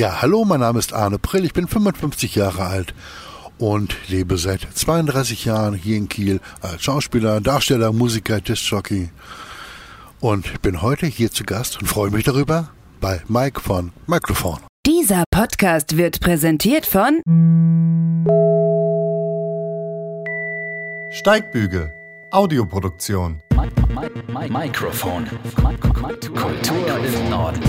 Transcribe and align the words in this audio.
Ja, 0.00 0.22
hallo, 0.22 0.46
mein 0.46 0.60
Name 0.60 0.78
ist 0.78 0.94
Arne 0.94 1.18
Prill, 1.18 1.44
ich 1.44 1.52
bin 1.52 1.68
55 1.68 2.34
Jahre 2.34 2.64
alt 2.64 2.94
und 3.58 3.94
lebe 4.08 4.38
seit 4.38 4.62
32 4.62 5.44
Jahren 5.44 5.74
hier 5.74 5.98
in 5.98 6.08
Kiel 6.08 6.40
als 6.62 6.82
Schauspieler, 6.82 7.42
Darsteller, 7.42 7.92
Musiker, 7.92 8.40
Discjockey. 8.40 9.10
Und 10.18 10.62
bin 10.62 10.80
heute 10.80 11.04
hier 11.04 11.30
zu 11.30 11.44
Gast 11.44 11.82
und 11.82 11.86
freue 11.86 12.10
mich 12.10 12.24
darüber 12.24 12.70
bei 12.98 13.20
Mike 13.28 13.60
von 13.60 13.92
Microphone. 14.06 14.60
Dieser 14.86 15.24
Podcast 15.30 15.98
wird 15.98 16.20
präsentiert 16.20 16.86
von 16.86 17.20
Steigbügel, 21.10 21.92
Audioproduktion. 22.30 23.42
Mikrofon. 24.48 25.26
Kultur 26.32 27.04
im 27.04 27.28
Norden. 27.28 27.60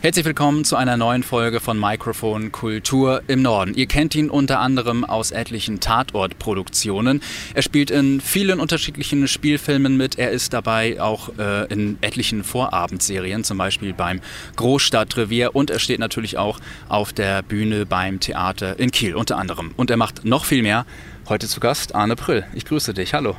Herzlich 0.00 0.24
willkommen 0.24 0.64
zu 0.64 0.76
einer 0.76 0.96
neuen 0.96 1.24
Folge 1.24 1.58
von 1.58 1.76
Mikrofon 1.76 2.52
Kultur 2.52 3.20
im 3.26 3.42
Norden. 3.42 3.74
Ihr 3.74 3.86
kennt 3.86 4.14
ihn 4.14 4.30
unter 4.30 4.60
anderem 4.60 5.04
aus 5.04 5.32
etlichen 5.32 5.80
Tatortproduktionen. 5.80 7.20
Er 7.54 7.62
spielt 7.62 7.90
in 7.90 8.20
vielen 8.20 8.60
unterschiedlichen 8.60 9.26
Spielfilmen 9.26 9.96
mit. 9.96 10.16
Er 10.16 10.30
ist 10.30 10.52
dabei 10.52 11.00
auch 11.00 11.36
äh, 11.36 11.64
in 11.72 11.98
etlichen 12.00 12.44
Vorabendserien, 12.44 13.42
zum 13.42 13.58
Beispiel 13.58 13.92
beim 13.92 14.20
Großstadtrevier. 14.54 15.56
Und 15.56 15.68
er 15.68 15.80
steht 15.80 15.98
natürlich 15.98 16.38
auch 16.38 16.60
auf 16.88 17.12
der 17.12 17.42
Bühne 17.42 17.84
beim 17.84 18.20
Theater 18.20 18.78
in 18.78 18.92
Kiel 18.92 19.16
unter 19.16 19.36
anderem. 19.36 19.72
Und 19.76 19.90
er 19.90 19.96
macht 19.96 20.24
noch 20.24 20.44
viel 20.44 20.62
mehr. 20.62 20.86
Heute 21.28 21.48
zu 21.48 21.58
Gast 21.58 21.96
Arne 21.96 22.14
Prill. 22.14 22.46
Ich 22.54 22.64
grüße 22.66 22.94
dich. 22.94 23.14
Hallo. 23.14 23.34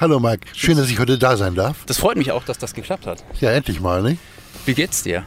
Hallo 0.00 0.18
Mike, 0.18 0.48
schön, 0.56 0.76
dass 0.76 0.90
ich 0.90 0.98
heute 0.98 1.18
da 1.18 1.36
sein 1.36 1.54
darf. 1.54 1.84
Das 1.86 1.98
freut 1.98 2.16
mich 2.16 2.32
auch, 2.32 2.42
dass 2.42 2.58
das 2.58 2.74
geklappt 2.74 3.06
hat. 3.06 3.22
Ja, 3.40 3.52
endlich 3.52 3.80
mal, 3.80 4.02
nicht? 4.02 4.18
Wie 4.66 4.74
geht's 4.74 5.04
dir? 5.04 5.24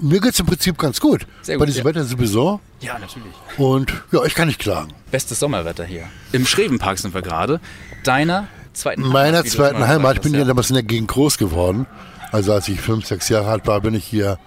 Mir 0.00 0.20
geht's 0.20 0.38
im 0.38 0.46
Prinzip 0.46 0.78
ganz 0.78 1.00
gut. 1.00 1.26
Sehr 1.42 1.56
gut, 1.56 1.60
Bei 1.60 1.66
diesem 1.66 1.80
ja. 1.80 1.84
Wetter 1.86 2.04
sowieso. 2.04 2.60
Ja, 2.80 2.98
natürlich. 2.98 3.32
Und 3.56 3.92
ja, 4.12 4.24
ich 4.24 4.34
kann 4.34 4.46
nicht 4.46 4.60
klagen. 4.60 4.92
Bestes 5.10 5.40
Sommerwetter 5.40 5.84
hier. 5.84 6.04
Im 6.32 6.46
Schrevenpark 6.46 6.98
sind 6.98 7.14
wir 7.14 7.22
gerade. 7.22 7.60
Deiner 8.04 8.46
zweiten 8.74 9.02
Meiner 9.02 9.42
du 9.42 9.48
schon 9.48 9.58
zweiten 9.58 9.86
Heimat, 9.86 10.16
ich 10.16 10.22
bin 10.22 10.34
ja 10.34 10.44
damals 10.44 10.70
in 10.70 10.74
der 10.74 10.84
Gegend 10.84 11.08
groß 11.08 11.38
geworden. 11.38 11.86
Also 12.30 12.52
als 12.52 12.68
ich 12.68 12.80
fünf, 12.80 13.06
sechs 13.06 13.28
Jahre 13.28 13.48
alt 13.48 13.66
war, 13.66 13.80
bin 13.80 13.94
ich 13.94 14.04
hier 14.04 14.38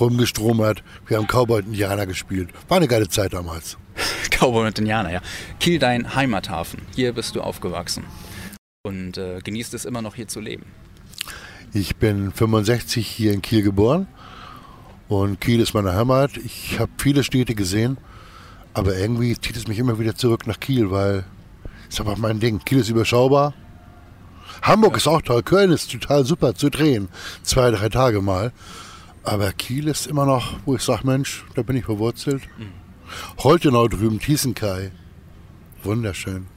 rumgestromert. 0.00 0.82
Wir 1.06 1.18
haben 1.18 1.26
Cowboy 1.26 1.60
und 1.60 1.66
Indianer 1.66 2.06
gespielt. 2.06 2.48
War 2.68 2.78
eine 2.78 2.88
geile 2.88 3.08
Zeit 3.08 3.34
damals. 3.34 3.76
Cowboy 4.30 4.66
und 4.66 4.78
Indianer, 4.78 5.12
ja. 5.12 5.20
Kiel, 5.60 5.78
dein 5.78 6.14
Heimathafen. 6.14 6.80
Hier 6.94 7.12
bist 7.12 7.36
du 7.36 7.42
aufgewachsen. 7.42 8.04
Und 8.84 9.18
äh, 9.18 9.40
genießt 9.44 9.74
es 9.74 9.84
immer 9.84 10.00
noch 10.00 10.14
hier 10.14 10.28
zu 10.28 10.40
leben. 10.40 10.64
Ich 11.74 11.96
bin 11.96 12.32
65 12.32 13.06
hier 13.06 13.32
in 13.32 13.42
Kiel 13.42 13.62
geboren 13.62 14.06
und 15.08 15.40
Kiel 15.40 15.60
ist 15.60 15.74
meine 15.74 15.94
Heimat. 15.94 16.36
Ich 16.36 16.78
habe 16.78 16.90
viele 16.98 17.24
Städte 17.24 17.54
gesehen, 17.54 17.98
aber 18.72 18.96
irgendwie 18.96 19.38
zieht 19.38 19.56
es 19.56 19.68
mich 19.68 19.78
immer 19.78 19.98
wieder 19.98 20.14
zurück 20.14 20.46
nach 20.46 20.60
Kiel, 20.60 20.90
weil 20.90 21.24
ist 21.88 22.00
aber 22.00 22.16
mein 22.16 22.40
Ding. 22.40 22.60
Kiel 22.64 22.78
ist 22.78 22.88
überschaubar. 22.88 23.54
Hamburg 24.62 24.96
ist 24.96 25.06
auch 25.06 25.22
toll, 25.22 25.42
Köln 25.42 25.72
ist 25.72 25.90
total 25.90 26.24
super 26.24 26.54
zu 26.54 26.70
drehen, 26.70 27.08
zwei, 27.42 27.70
drei 27.70 27.88
Tage 27.88 28.22
mal. 28.22 28.52
Aber 29.22 29.52
Kiel 29.52 29.88
ist 29.88 30.06
immer 30.06 30.26
noch, 30.26 30.58
wo 30.64 30.74
ich 30.74 30.82
sage, 30.82 31.06
Mensch, 31.06 31.44
da 31.54 31.62
bin 31.62 31.76
ich 31.76 31.84
verwurzelt. 31.84 32.42
Holtenau 33.38 33.88
drüben, 33.88 34.18
Thiesenkai. 34.18 34.90
Wunderschön. 35.82 36.53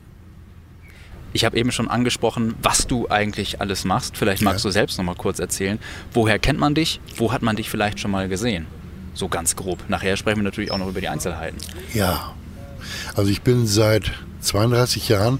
Ich 1.37 1.45
habe 1.45 1.55
eben 1.55 1.71
schon 1.71 1.87
angesprochen, 1.87 2.55
was 2.63 2.87
du 2.87 3.09
eigentlich 3.09 3.61
alles 3.61 3.85
machst. 3.85 4.17
Vielleicht 4.17 4.41
magst 4.41 4.65
Ja. 4.65 4.69
du 4.69 4.73
selbst 4.73 4.97
noch 4.97 5.05
mal 5.05 5.13
kurz 5.13 5.37
erzählen. 5.37 5.77
Woher 6.11 6.39
kennt 6.39 6.57
man 6.57 6.73
dich? 6.73 6.99
Wo 7.15 7.31
hat 7.31 7.43
man 7.43 7.55
dich 7.55 7.69
vielleicht 7.69 7.99
schon 7.99 8.09
mal 8.09 8.27
gesehen? 8.27 8.65
So 9.13 9.27
ganz 9.27 9.55
grob. 9.55 9.83
Nachher 9.87 10.17
sprechen 10.17 10.37
wir 10.39 10.43
natürlich 10.45 10.71
auch 10.71 10.79
noch 10.79 10.87
über 10.89 10.99
die 10.99 11.09
Einzelheiten. 11.09 11.57
Ja, 11.93 12.33
also 13.13 13.29
ich 13.29 13.43
bin 13.43 13.67
seit 13.67 14.13
32 14.41 15.09
Jahren 15.09 15.37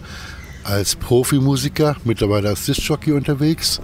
als 0.64 0.96
Profimusiker, 0.96 1.96
mittlerweile 2.04 2.50
als 2.50 2.66
Discjockey 2.66 3.14
unterwegs. 3.14 3.82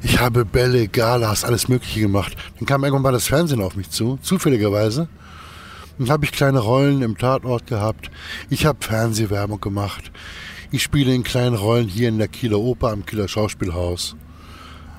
Ich 0.00 0.20
habe 0.20 0.44
Bälle, 0.44 0.86
Galas, 0.86 1.42
alles 1.42 1.66
Mögliche 1.66 2.02
gemacht. 2.02 2.36
Dann 2.60 2.66
kam 2.66 2.84
irgendwann 2.84 3.02
mal 3.02 3.10
das 3.12 3.26
Fernsehen 3.26 3.62
auf 3.62 3.74
mich 3.74 3.90
zu, 3.90 4.16
zufälligerweise. 4.22 5.08
Dann 5.98 6.08
habe 6.08 6.24
ich 6.24 6.30
kleine 6.30 6.60
Rollen 6.60 7.02
im 7.02 7.18
Tatort 7.18 7.66
gehabt. 7.66 8.12
Ich 8.48 8.64
habe 8.64 8.78
Fernsehwerbung 8.80 9.60
gemacht. 9.60 10.12
Ich 10.74 10.82
spiele 10.82 11.14
in 11.14 11.22
kleinen 11.22 11.54
Rollen 11.54 11.86
hier 11.86 12.08
in 12.08 12.16
der 12.16 12.28
Kieler 12.28 12.58
Oper 12.58 12.92
am 12.92 13.04
Kieler 13.04 13.28
Schauspielhaus. 13.28 14.16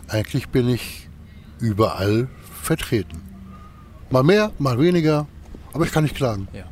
Eigentlich 0.07 0.49
bin 0.49 0.69
ich 0.69 1.09
überall 1.59 2.27
vertreten. 2.61 3.21
Mal 4.11 4.21
mehr, 4.21 4.51
mal 4.59 4.77
weniger, 4.77 5.25
aber 5.73 5.85
ich 5.85 5.91
kann 5.91 6.03
nicht 6.03 6.15
klagen. 6.15 6.47
Ja. 6.53 6.65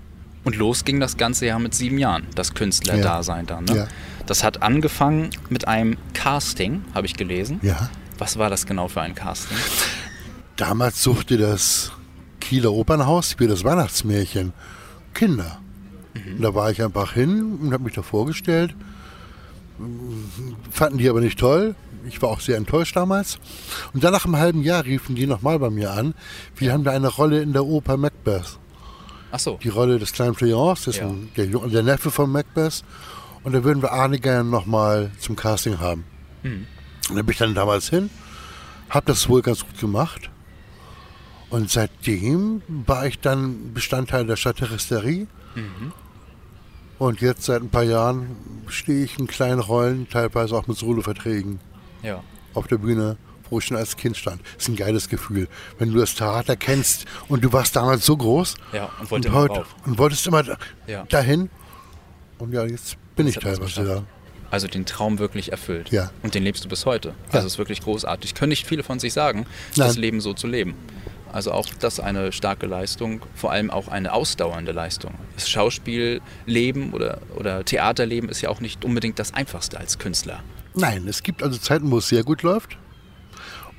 Und 0.43 0.55
los 0.55 0.85
ging 0.85 0.99
das 0.99 1.17
ganze 1.17 1.47
Jahr 1.47 1.57
mit 1.57 1.73
sieben 1.73 1.97
Jahren, 1.97 2.27
das 2.35 2.53
Künstlerdasein 2.53 3.47
dann. 3.47 3.65
Ne? 3.65 3.75
Ja. 3.75 3.87
Das 4.27 4.43
hat 4.43 4.61
angefangen 4.61 5.31
mit 5.49 5.67
einem 5.67 5.97
Casting, 6.13 6.83
habe 6.93 7.07
ich 7.07 7.15
gelesen. 7.15 7.59
Ja. 7.63 7.89
Was 8.19 8.37
war 8.37 8.51
das 8.51 8.67
genau 8.67 8.87
für 8.87 9.01
ein 9.01 9.15
Casting? 9.15 9.57
Damals 10.57 11.01
suchte 11.01 11.37
das 11.39 11.91
Kieler 12.39 12.71
Opernhaus 12.71 13.35
wie 13.39 13.47
das 13.47 13.63
Weihnachtsmärchen 13.63 14.53
Kinder. 15.15 15.59
Und 16.13 16.41
Da 16.41 16.53
war 16.53 16.69
ich 16.69 16.83
einfach 16.83 17.13
hin 17.13 17.57
und 17.59 17.73
habe 17.73 17.83
mich 17.83 17.93
da 17.93 18.03
vorgestellt. 18.03 18.75
Fanden 20.71 20.97
die 20.97 21.09
aber 21.09 21.21
nicht 21.21 21.39
toll. 21.39 21.75
Ich 22.07 22.21
war 22.21 22.29
auch 22.29 22.39
sehr 22.39 22.57
enttäuscht 22.57 22.95
damals. 22.95 23.37
Und 23.93 24.03
dann 24.03 24.11
nach 24.11 24.25
einem 24.25 24.37
halben 24.37 24.63
Jahr 24.63 24.83
riefen 24.85 25.15
die 25.15 25.27
nochmal 25.27 25.59
bei 25.59 25.69
mir 25.69 25.91
an. 25.91 26.13
Wir 26.55 26.73
haben 26.73 26.83
da 26.83 26.91
eine 26.91 27.07
Rolle 27.07 27.41
in 27.41 27.53
der 27.53 27.65
Oper 27.65 27.97
Macbeth. 27.97 28.57
Ach 29.31 29.39
so. 29.39 29.59
Die 29.61 29.69
Rolle 29.69 29.99
des 29.99 30.11
kleinen 30.11 30.33
Fleance, 30.33 30.85
das 30.85 30.97
Ja. 30.97 31.11
der, 31.37 31.45
der 31.47 31.83
Neffe 31.83 32.11
von 32.11 32.31
Macbeth. 32.31 32.83
Und 33.43 33.53
da 33.53 33.63
würden 33.63 33.81
wir 33.81 33.91
Arne 33.91 34.19
gerne 34.19 34.49
nochmal 34.49 35.11
zum 35.19 35.35
Casting 35.35 35.79
haben. 35.79 36.03
Mhm. 36.43 36.65
Und 37.09 37.15
da 37.15 37.21
bin 37.21 37.31
ich 37.31 37.37
dann 37.37 37.55
damals 37.55 37.89
hin, 37.89 38.09
habe 38.89 39.05
das 39.07 39.29
wohl 39.29 39.41
ganz 39.41 39.61
gut 39.61 39.79
gemacht. 39.79 40.29
Und 41.49 41.69
seitdem 41.69 42.61
war 42.67 43.05
ich 43.05 43.19
dann 43.19 43.73
Bestandteil 43.73 44.25
der 44.25 44.35
Stadtteristerie. 44.37 45.27
Mhm. 45.55 45.91
Und 47.01 47.19
jetzt 47.19 47.45
seit 47.45 47.63
ein 47.63 47.69
paar 47.69 47.81
Jahren 47.81 48.35
stehe 48.67 49.03
ich 49.05 49.17
in 49.17 49.25
kleinen 49.25 49.59
Rollen, 49.59 50.07
teilweise 50.07 50.55
auch 50.55 50.67
mit 50.67 50.77
Soloverträgen 50.77 51.59
Ja. 52.03 52.21
auf 52.53 52.67
der 52.67 52.77
Bühne, 52.77 53.17
wo 53.49 53.57
ich 53.57 53.65
schon 53.65 53.75
als 53.75 53.97
Kind 53.97 54.15
stand. 54.17 54.39
Das 54.53 54.65
ist 54.65 54.67
ein 54.69 54.75
geiles 54.75 55.09
Gefühl, 55.09 55.47
wenn 55.79 55.91
du 55.91 55.97
das 55.97 56.13
Theater 56.13 56.55
kennst 56.55 57.05
und 57.27 57.43
du 57.43 57.51
warst 57.51 57.75
damals 57.75 58.05
so 58.05 58.15
groß 58.15 58.53
Ja, 58.71 58.91
und 58.99 59.09
wollte 59.09 59.29
und, 59.29 59.33
heute, 59.33 59.65
und 59.87 59.97
wolltest 59.97 60.27
immer 60.27 60.43
Ja. 60.85 61.05
dahin. 61.09 61.49
Und 62.37 62.53
ja, 62.53 62.65
jetzt 62.67 62.97
bin 63.15 63.25
ich 63.25 63.35
hat 63.37 63.45
man's 63.45 63.57
teilweise 63.57 63.83
da. 63.83 64.03
Also 64.51 64.67
den 64.67 64.85
Traum 64.85 65.17
wirklich 65.17 65.51
erfüllt. 65.51 65.89
Ja. 65.89 66.11
Und 66.21 66.35
den 66.35 66.43
lebst 66.43 66.63
du 66.65 66.69
bis 66.69 66.85
heute. 66.85 67.15
Also 67.31 67.47
es 67.47 67.53
ist 67.53 67.57
wirklich 67.57 67.81
großartig. 67.81 68.35
Können 68.35 68.49
nicht 68.49 68.67
viele 68.67 68.83
von 68.83 68.99
sich 68.99 69.13
sagen, 69.13 69.47
das 69.75 69.93
Nein. 69.95 70.01
Leben 70.01 70.21
so 70.21 70.35
zu 70.35 70.45
leben. 70.45 70.75
Also 71.31 71.51
auch 71.53 71.67
das 71.79 71.99
eine 71.99 72.31
starke 72.31 72.65
Leistung, 72.65 73.21
vor 73.35 73.51
allem 73.51 73.71
auch 73.71 73.87
eine 73.87 74.13
ausdauernde 74.13 74.71
Leistung. 74.71 75.13
Das 75.35 75.49
Schauspielleben 75.49 76.91
oder, 76.91 77.21
oder 77.35 77.63
Theaterleben 77.63 78.29
ist 78.29 78.41
ja 78.41 78.49
auch 78.49 78.59
nicht 78.59 78.83
unbedingt 78.83 79.17
das 79.17 79.33
Einfachste 79.33 79.79
als 79.79 79.97
Künstler. 79.97 80.41
Nein, 80.73 81.07
es 81.07 81.23
gibt 81.23 81.41
also 81.43 81.57
Zeiten, 81.57 81.89
wo 81.91 81.99
es 81.99 82.09
sehr 82.09 82.23
gut 82.23 82.43
läuft. 82.43 82.77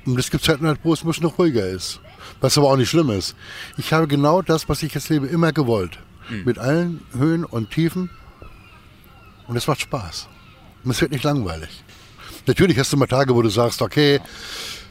Und 0.05 0.19
es 0.19 0.31
gibt 0.31 0.43
Zeiten, 0.43 0.77
wo 0.83 0.93
es 0.93 1.03
ein 1.03 1.07
bisschen 1.07 1.25
ruhiger 1.25 1.65
ist. 1.65 1.99
Was 2.41 2.57
aber 2.57 2.69
auch 2.69 2.77
nicht 2.77 2.89
schlimm 2.89 3.09
ist. 3.11 3.35
Ich 3.77 3.93
habe 3.93 4.07
genau 4.07 4.41
das, 4.41 4.67
was 4.67 4.83
ich 4.83 4.93
jetzt 4.93 5.09
lebe, 5.09 5.27
immer 5.27 5.53
gewollt. 5.53 5.99
Mit 6.45 6.57
allen 6.57 7.01
Höhen 7.17 7.45
und 7.45 7.71
Tiefen. 7.71 8.09
Und 9.47 9.55
es 9.55 9.67
macht 9.67 9.81
Spaß. 9.81 10.27
Und 10.83 10.91
es 10.91 11.01
wird 11.01 11.11
nicht 11.11 11.23
langweilig. 11.23 11.83
Natürlich 12.45 12.77
hast 12.77 12.91
du 12.91 12.97
mal 12.97 13.07
Tage, 13.07 13.35
wo 13.35 13.41
du 13.41 13.49
sagst, 13.49 13.81
okay, 13.81 14.19
pff, 14.19 14.82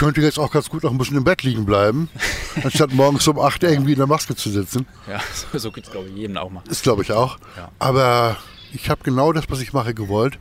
könnte 0.00 0.22
jetzt 0.22 0.38
auch 0.38 0.50
ganz 0.50 0.70
gut 0.70 0.82
noch 0.82 0.90
ein 0.92 0.96
bisschen 0.96 1.18
im 1.18 1.24
Bett 1.24 1.42
liegen 1.42 1.66
bleiben, 1.66 2.08
anstatt 2.64 2.94
morgens 2.94 3.28
um 3.28 3.38
8 3.38 3.62
irgendwie 3.64 3.92
in 3.92 3.98
der 3.98 4.06
Maske 4.06 4.34
zu 4.34 4.48
sitzen. 4.48 4.86
Ja, 5.06 5.20
so, 5.52 5.58
so 5.58 5.70
geht 5.70 5.84
es, 5.84 5.90
glaube 5.90 6.08
ich, 6.08 6.16
jedem 6.16 6.38
auch 6.38 6.48
mal. 6.48 6.62
Ist, 6.70 6.82
glaube 6.82 7.02
ich, 7.02 7.12
auch. 7.12 7.36
Ja. 7.54 7.70
Aber 7.78 8.38
ich 8.72 8.88
habe 8.88 9.02
genau 9.04 9.34
das, 9.34 9.44
was 9.50 9.60
ich 9.60 9.74
mache, 9.74 9.92
gewollt. 9.92 10.38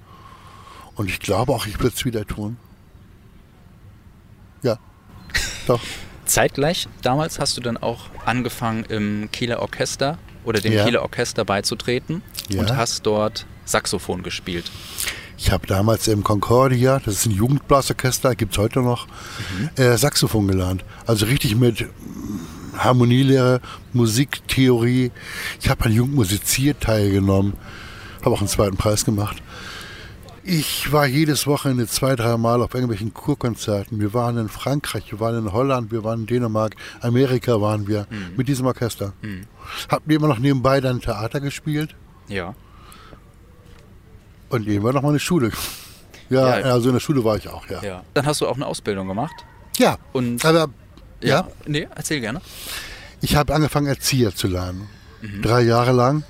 Und 0.95 1.09
ich 1.09 1.19
glaube 1.19 1.51
auch, 1.51 1.65
ich 1.65 1.77
würde 1.79 1.93
es 1.93 2.05
wieder 2.05 2.25
tun. 2.25 2.55
Ja. 4.63 4.77
Doch. 5.67 5.81
Zeitgleich 6.23 6.87
damals 7.01 7.37
hast 7.37 7.57
du 7.57 7.61
dann 7.61 7.75
auch 7.75 8.05
angefangen 8.23 8.85
im 8.85 9.29
Kieler 9.33 9.61
Orchester 9.61 10.17
oder 10.45 10.61
dem 10.61 10.71
Ja. 10.71 10.85
Kieler 10.85 11.01
Orchester 11.01 11.43
beizutreten 11.43 12.21
Ja. 12.47 12.61
und 12.61 12.77
hast 12.77 13.05
dort 13.05 13.45
Saxophon 13.65 14.23
gespielt. 14.23 14.71
Ich 15.41 15.51
habe 15.51 15.65
damals 15.65 16.09
im 16.09 16.21
Concordia, 16.21 16.99
das 16.99 17.13
ist 17.15 17.25
ein 17.25 17.31
Jugendblasorchester, 17.31 18.35
gibt 18.35 18.51
es 18.51 18.57
heute 18.57 18.81
noch, 18.81 19.07
äh, 19.77 19.95
Saxophon 19.95 20.49
gelernt. 20.49 20.83
Also 21.07 21.27
richtig 21.27 21.55
mit 21.55 21.87
Harmonielehre, 22.77 23.61
Musiktheorie. 23.93 25.11
Ich 25.61 25.69
habe 25.69 25.85
an 25.85 25.93
Jugend 25.93 26.15
musiziert 26.15 26.81
teilgenommen, 26.81 27.53
habe 28.19 28.31
auch 28.31 28.39
einen 28.39 28.49
zweiten 28.49 28.75
Preis 28.75 29.05
gemacht. 29.05 29.41
Ich 30.43 30.91
war 30.91 31.07
jedes 31.07 31.47
Wochenende 31.47 31.87
zwei, 31.87 32.17
drei 32.17 32.35
Mal 32.35 32.61
auf 32.61 32.73
irgendwelchen 32.73 33.13
Kurkonzerten. 33.13 34.01
Wir 34.01 34.13
waren 34.13 34.37
in 34.37 34.49
Frankreich, 34.49 35.09
wir 35.09 35.21
waren 35.21 35.37
in 35.37 35.53
Holland, 35.53 35.89
wir 35.89 36.03
waren 36.03 36.21
in 36.21 36.25
Dänemark, 36.25 36.75
Amerika 36.99 37.61
waren 37.61 37.87
wir 37.87 38.07
mit 38.35 38.49
diesem 38.49 38.65
Orchester. 38.65 39.13
Mhm. 39.21 39.43
Hab 39.87 40.09
immer 40.11 40.27
noch 40.27 40.39
nebenbei 40.39 40.81
dann 40.81 40.99
Theater 40.99 41.39
gespielt 41.39 41.95
Ja. 42.27 42.55
Und 44.49 44.67
nebenbei 44.67 44.91
noch 44.91 45.01
mal 45.01 45.09
eine 45.09 45.19
Schule. 45.19 45.51
Ja, 46.29 46.59
Ja. 46.59 46.73
also 46.73 46.89
in 46.89 46.93
der 46.95 46.99
Schule 46.99 47.23
war 47.23 47.37
ich 47.37 47.47
auch, 47.47 47.67
ja. 47.69 47.81
ja. 47.81 48.03
Dann 48.13 48.25
hast 48.25 48.41
du 48.41 48.47
auch 48.47 48.55
eine 48.55 48.65
Ausbildung 48.67 49.07
gemacht. 49.07 49.33
Ja, 49.77 49.97
Und 50.13 50.43
aber 50.45 50.69
ja, 51.21 51.47
Nee, 51.65 51.87
erzähl 51.95 52.19
gerne. 52.21 52.41
ich 53.21 53.35
habe 53.35 53.53
angefangen 53.53 53.87
Erzieher 53.87 54.33
zu 54.35 54.47
lernen. 54.47 54.87
Drei 55.41 55.61
Jahre 55.61 55.91
lang. 55.91 56.23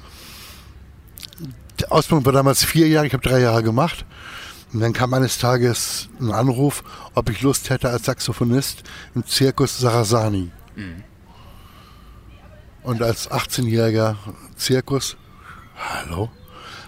Die 1.80 1.86
Ausbildung 1.88 2.26
war 2.26 2.34
damals 2.34 2.64
vier 2.64 2.88
Jahre, 2.88 3.08
ich 3.08 3.14
habe 3.14 3.28
drei 3.28 3.40
Jahre 3.40 3.62
gemacht. 3.64 4.06
Und 4.74 4.82
dann 4.82 4.94
kam 4.94 5.14
eines 5.14 5.38
Tages 5.40 6.10
ein 6.20 6.32
Anruf, 6.32 6.84
ob 7.16 7.30
ich 7.30 7.42
Lust 7.42 7.70
hätte 7.70 7.90
als 7.90 8.06
Saxophonist 8.06 8.84
im 9.16 9.26
Zirkus 9.26 9.78
Sarasani. 9.80 10.52
Und 12.84 13.02
als 13.02 13.30
18-jähriger 13.30 14.16
Zirkus, 14.56 15.18
hallo, 15.78 16.30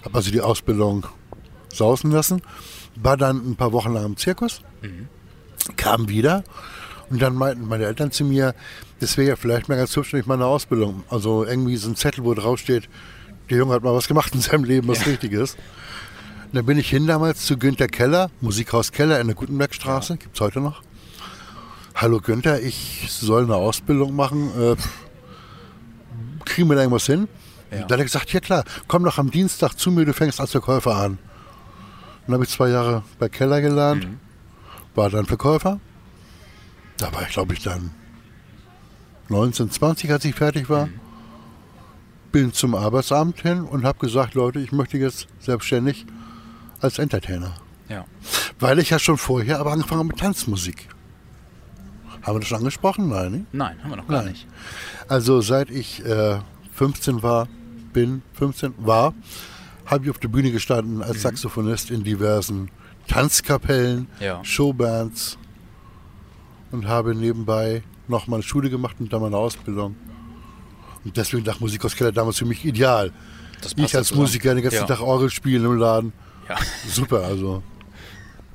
habe 0.05 0.15
also 0.17 0.31
die 0.31 0.41
Ausbildung 0.41 1.05
sausen 1.75 2.11
lassen, 2.11 2.41
war 2.95 3.17
dann 3.17 3.37
ein 3.51 3.55
paar 3.55 3.71
Wochen 3.71 3.93
lang 3.93 4.05
im 4.05 4.17
Zirkus, 4.17 4.61
kam 5.77 6.09
wieder 6.09 6.43
und 7.09 7.21
dann 7.21 7.35
meinten 7.35 7.67
meine 7.67 7.85
Eltern 7.85 8.11
zu 8.11 8.23
mir, 8.23 8.55
das 8.99 9.17
wäre 9.17 9.29
ja 9.29 9.35
vielleicht 9.35 9.67
mal 9.69 9.77
ganz 9.77 9.95
hübsch, 9.95 10.13
wenn 10.13 10.21
ich 10.21 10.27
meine 10.27 10.45
Ausbildung, 10.45 11.03
also 11.09 11.45
irgendwie 11.45 11.77
so 11.77 11.89
ein 11.89 11.95
Zettel, 11.95 12.23
wo 12.23 12.33
drauf 12.33 12.59
steht, 12.59 12.89
der 13.49 13.57
Junge 13.57 13.73
hat 13.73 13.83
mal 13.83 13.93
was 13.93 14.07
gemacht 14.07 14.33
in 14.33 14.41
seinem 14.41 14.63
Leben, 14.63 14.87
was 14.87 15.05
Richtiges. 15.05 15.55
Und 16.45 16.55
dann 16.55 16.65
bin 16.65 16.77
ich 16.77 16.89
hin 16.89 17.07
damals 17.07 17.45
zu 17.45 17.57
Günter 17.57 17.87
Keller, 17.87 18.29
Musikhaus 18.39 18.91
Keller 18.91 19.19
in 19.19 19.27
der 19.27 19.35
Gutenbergstraße, 19.35 20.17
gibt's 20.17 20.39
heute 20.39 20.61
noch. 20.61 20.83
Hallo 21.95 22.19
Günther, 22.19 22.61
ich 22.61 23.07
soll 23.09 23.43
eine 23.43 23.55
Ausbildung 23.55 24.15
machen. 24.15 24.49
Äh, 24.59 24.75
kriegen 26.45 26.69
wir 26.69 26.75
da 26.75 26.81
irgendwas 26.81 27.05
hin? 27.05 27.27
Ja. 27.69 27.79
Dann 27.79 27.91
hat 27.91 27.99
er 27.99 28.03
gesagt, 28.03 28.33
ja 28.33 28.39
klar, 28.39 28.63
komm 28.87 29.03
doch 29.03 29.17
am 29.17 29.31
Dienstag 29.31 29.77
zu 29.77 29.91
mir, 29.91 30.05
du 30.05 30.13
fängst 30.13 30.39
als 30.39 30.51
Verkäufer 30.51 30.95
an. 30.95 31.17
Dann 32.25 32.33
habe 32.33 32.43
ich 32.43 32.49
zwei 32.49 32.69
Jahre 32.69 33.03
bei 33.19 33.29
Keller 33.29 33.61
gelernt, 33.61 34.07
war 34.95 35.09
dann 35.09 35.25
Verkäufer. 35.25 35.79
Da 36.97 37.11
war 37.13 37.23
ich, 37.23 37.29
glaube 37.29 37.53
ich, 37.53 37.63
dann 37.63 37.91
19, 39.29 39.71
20, 39.71 40.11
als 40.11 40.25
ich 40.25 40.35
fertig 40.35 40.69
war. 40.69 40.89
Bin 42.31 42.53
zum 42.53 42.75
Arbeitsamt 42.75 43.41
hin 43.41 43.63
und 43.63 43.83
habe 43.83 43.99
gesagt, 43.99 44.35
Leute, 44.35 44.59
ich 44.59 44.71
möchte 44.71 44.97
jetzt 44.97 45.27
selbstständig 45.39 46.05
als 46.79 46.99
Entertainer. 46.99 47.53
Ja. 47.89 48.05
Weil 48.59 48.79
ich 48.79 48.91
ja 48.91 48.99
schon 48.99 49.17
vorher 49.17 49.59
aber 49.59 49.71
angefangen 49.71 49.99
habe 49.99 50.07
mit 50.09 50.19
Tanzmusik. 50.19 50.87
Haben 52.21 52.35
wir 52.35 52.39
das 52.39 52.49
schon 52.49 52.59
angesprochen? 52.59 53.09
Nein. 53.09 53.31
nicht? 53.31 53.53
Nein, 53.53 53.77
haben 53.83 53.89
wir 53.89 53.97
noch 53.97 54.07
gar 54.07 54.21
Nein. 54.21 54.31
nicht. 54.31 54.47
Also 55.07 55.41
seit 55.41 55.69
ich 55.69 56.05
äh, 56.05 56.39
15 56.73 57.23
war, 57.23 57.47
bin 57.93 58.21
15 58.33 58.73
war, 58.77 59.13
habe 59.91 60.05
ich 60.05 60.09
auf 60.09 60.17
der 60.17 60.29
Bühne 60.29 60.51
gestanden 60.51 61.03
als 61.03 61.21
Saxophonist 61.21 61.91
in 61.91 62.03
diversen 62.03 62.69
Tanzkapellen, 63.07 64.07
Ja. 64.19 64.43
Showbands 64.43 65.37
und 66.71 66.87
habe 66.87 67.13
nebenbei 67.13 67.83
noch 68.07 68.27
meine 68.27 68.41
Schule 68.43 68.69
gemacht 68.69 68.95
und 68.99 69.11
dann 69.11 69.21
meine 69.21 69.37
Ausbildung. 69.37 69.95
Und 71.03 71.17
deswegen 71.17 71.43
dachte 71.43 71.61
Musikhaus 71.61 71.95
Keller 71.95 72.11
damals 72.11 72.37
für 72.37 72.45
mich 72.45 72.63
ideal. 72.65 73.11
Ich 73.75 73.95
als. 73.95 74.13
Musiker 74.15 74.55
den 74.55 74.63
ganzen 74.63 74.79
Ja. 74.79 74.85
Tag 74.85 75.01
Orgel 75.01 75.29
spielen 75.29 75.63
im 75.65 75.77
Laden. 75.77 76.13
Ja. 76.49 76.55
Super, 76.87 77.23
also 77.23 77.61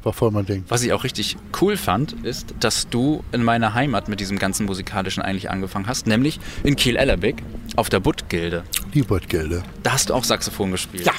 war 0.03 0.12
voll 0.12 0.31
mein 0.31 0.47
Ding. 0.47 0.65
Was 0.69 0.82
ich 0.82 0.93
auch 0.93 1.03
richtig 1.05 1.37
cool 1.61 1.77
fand, 1.77 2.12
ist, 2.25 2.55
dass 2.61 2.89
du 2.89 3.25
in 3.32 3.43
meiner 3.43 3.75
Heimat 3.75 4.09
mit 4.09 4.21
diesem 4.21 4.39
ganzen 4.39 4.65
musikalischen 4.67 5.23
eigentlich 5.23 5.50
angefangen 5.50 5.89
hast, 5.89 6.06
nämlich 6.06 6.39
in 6.62 6.77
Kiel-Ellerbeck 6.77 7.43
auf 7.76 7.88
der 7.88 8.00
Butt-Gilde. 8.00 8.64
Die 8.94 9.02
Beutgelde. 9.02 9.62
Da 9.82 9.93
hast 9.93 10.11
du 10.11 10.14
auch 10.14 10.25
Saxophon 10.25 10.73
gespielt. 10.73 11.06
Ja, 11.06 11.12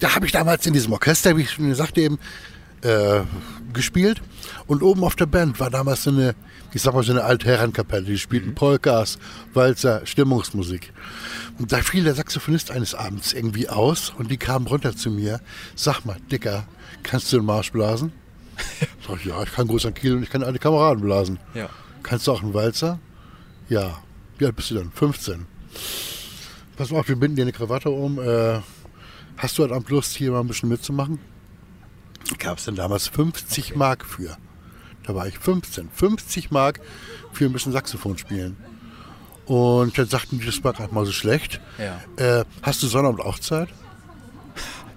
da 0.00 0.14
habe 0.14 0.26
ich 0.26 0.32
damals 0.32 0.64
in 0.66 0.72
diesem 0.72 0.92
Orchester, 0.92 1.36
wie 1.36 1.42
ich 1.42 1.50
schon 1.50 1.74
sagte 1.74 2.00
eben, 2.00 2.18
äh, 2.82 3.20
gespielt. 3.72 4.22
Und 4.66 4.82
oben 4.82 5.04
auf 5.04 5.16
der 5.16 5.26
Band 5.26 5.58
war 5.60 5.70
damals 5.70 6.04
so 6.04 6.10
eine, 6.10 6.34
ich 6.72 6.82
sag 6.82 6.94
mal 6.94 7.02
so 7.02 7.12
eine 7.12 7.24
Altherrenkapelle. 7.24 8.04
Die 8.04 8.18
spielten 8.18 8.54
Polkas, 8.54 9.18
Walzer, 9.54 10.06
Stimmungsmusik. 10.06 10.92
Und 11.58 11.72
da 11.72 11.78
fiel 11.78 12.04
der 12.04 12.14
Saxophonist 12.14 12.70
eines 12.70 12.94
Abends 12.94 13.32
irgendwie 13.32 13.68
aus 13.68 14.12
und 14.16 14.30
die 14.30 14.36
kamen 14.36 14.66
runter 14.66 14.96
zu 14.96 15.10
mir. 15.10 15.40
Sag 15.74 16.04
mal, 16.04 16.16
Dicker, 16.30 16.66
kannst 17.02 17.32
du 17.32 17.38
den 17.38 17.46
Marsch 17.46 17.72
blasen? 17.72 18.12
Sag 19.06 19.16
ich, 19.18 19.26
ja, 19.26 19.42
ich 19.42 19.52
kann 19.52 19.66
groß 19.66 19.86
an 19.86 19.94
Kiel 19.94 20.14
und 20.14 20.22
ich 20.22 20.30
kann 20.30 20.42
alle 20.42 20.58
Kameraden 20.58 21.02
blasen. 21.02 21.38
Ja. 21.54 21.68
Kannst 22.02 22.26
du 22.26 22.32
auch 22.32 22.42
einen 22.42 22.54
Walzer? 22.54 22.98
Ja. 23.68 23.98
Wie 24.38 24.46
alt 24.46 24.54
bist 24.54 24.70
du 24.70 24.76
dann? 24.76 24.92
15. 24.92 25.46
Pass 26.76 26.90
mal 26.90 27.00
auf, 27.00 27.08
wir 27.08 27.16
binden 27.16 27.36
dir 27.36 27.42
eine 27.42 27.52
Krawatte 27.52 27.90
um. 27.90 28.18
Äh, 28.18 28.60
hast 29.36 29.58
du 29.58 29.64
heute 29.64 29.74
Abend 29.74 29.90
Lust, 29.90 30.14
hier 30.14 30.30
mal 30.30 30.40
ein 30.40 30.46
bisschen 30.46 30.68
mitzumachen? 30.68 31.18
Gab 32.38 32.58
es 32.58 32.66
denn 32.66 32.76
damals 32.76 33.08
50 33.08 33.74
Mark 33.74 34.04
für. 34.04 34.36
Da 35.04 35.14
war 35.14 35.26
ich 35.26 35.38
15. 35.38 35.88
50 35.92 36.50
Mark 36.50 36.80
für 37.32 37.46
ein 37.46 37.52
bisschen 37.52 37.72
Saxophon 37.72 38.18
spielen. 38.18 38.56
Und 39.46 39.96
dann 39.96 40.06
sagten 40.06 40.38
die, 40.38 40.46
das 40.46 40.62
war 40.62 40.74
gerade 40.74 40.94
mal 40.94 41.06
so 41.06 41.12
schlecht. 41.12 41.60
Ja. 41.78 42.00
Äh, 42.22 42.44
hast 42.62 42.82
du 42.82 42.86
Sonnabend 42.86 43.20
auch 43.22 43.38
Zeit? 43.38 43.68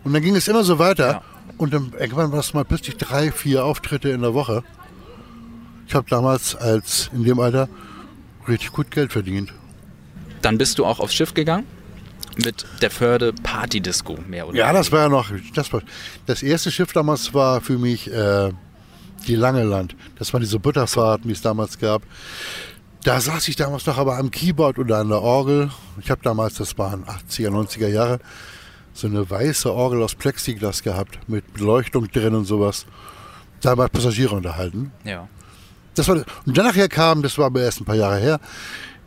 Und 0.04 0.14
dann 0.14 0.22
ging 0.22 0.36
es 0.36 0.48
immer 0.48 0.64
so 0.64 0.78
weiter. 0.80 1.08
Ja. 1.08 1.24
Und 1.58 1.74
dann 1.74 1.94
irgendwann 1.98 2.32
war 2.32 2.40
es 2.40 2.54
mal 2.54 2.66
plötzlich 2.66 2.98
drei, 2.98 3.32
vier 3.32 3.64
Auftritte 3.64 4.10
in 4.10 4.22
der 4.22 4.34
Woche. 4.34 4.64
Ich 5.88 5.96
habe 5.96 6.10
damals 6.10 6.56
als 6.56 7.10
in 7.14 7.24
dem 7.24 7.40
Alter 7.40 7.70
richtig 8.48 8.72
gut 8.72 8.92
Geld 8.92 9.14
verdient. 9.14 9.54
Dann 10.42 10.58
bist 10.58 10.80
du 10.80 10.86
auch 10.86 11.00
aufs 11.00 11.14
Schiff 11.14 11.34
gegangen 11.34 11.66
mit 12.44 12.66
der 12.82 12.92
Förde 12.92 13.34
Partydisco, 13.34 14.18
mehr 14.28 14.48
oder 14.48 14.58
Ja, 14.58 14.74
das 14.74 14.92
war 14.92 15.02
ja 15.02 15.10
noch. 15.10 15.32
Das, 15.54 15.72
war, 15.74 15.82
das 16.26 16.44
erste 16.44 16.72
Schiff 16.72 16.94
damals 16.94 17.34
war 17.34 17.62
für 17.62 17.78
mich 17.78 18.12
äh, 18.12 18.52
die 19.28 19.36
Lange 19.36 19.64
Land. 19.64 19.96
Das 20.18 20.34
waren 20.34 20.42
diese 20.42 20.60
Butterfahrten, 20.60 21.28
die 21.28 21.34
es 21.34 21.42
damals 21.42 21.78
gab. 21.80 22.04
Da 23.04 23.20
saß 23.20 23.48
ich 23.48 23.56
damals 23.56 23.86
noch 23.86 23.98
aber 23.98 24.18
am 24.18 24.30
Keyboard 24.30 24.78
oder 24.78 25.00
an 25.00 25.10
der 25.10 25.22
Orgel. 25.22 25.72
Ich 26.00 26.12
habe 26.12 26.22
damals, 26.24 26.56
das 26.56 26.78
waren 26.78 27.04
80er, 27.06 27.50
90er 27.50 27.88
Jahre, 27.88 28.20
so 28.94 29.08
eine 29.08 29.28
weiße 29.28 29.74
Orgel 29.74 30.04
aus 30.04 30.16
Plexiglas 30.16 30.84
gehabt 30.84 31.20
mit 31.28 31.54
Beleuchtung 31.54 32.08
drin 32.12 32.36
und 32.36 32.46
sowas. 32.46 32.86
Da 33.62 33.78
war 33.78 33.90
Passagiere 33.90 34.36
unterhalten. 34.36 34.92
Ja. 35.04 35.28
Das 35.96 36.08
war, 36.08 36.24
und 36.46 36.58
dann 36.58 36.66
nachher 36.66 36.88
kam, 36.88 37.22
das 37.22 37.38
war 37.38 37.48
aber 37.48 37.62
erst 37.62 37.82
ein 37.82 37.86
paar 37.86 37.96
Jahre 37.96 38.18
her, 38.18 38.40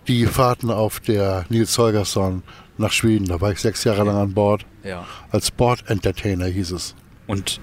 die 0.08 0.26
Fahrten 0.26 0.70
auf 0.70 1.00
der 1.00 1.44
Nils 1.48 1.76
Holgersson 1.78 2.42
nach 2.78 2.92
Schweden. 2.92 3.26
Da 3.26 3.40
war 3.40 3.52
ich 3.52 3.60
sechs 3.60 3.84
Jahre 3.84 4.04
lang 4.04 4.16
an 4.16 4.34
Bord. 4.34 4.66
Ja. 4.82 5.06
Als 5.30 5.50
Board 5.50 5.84
Entertainer 5.88 6.46
hieß 6.46 6.72
es. 6.72 6.94
Und 7.26 7.60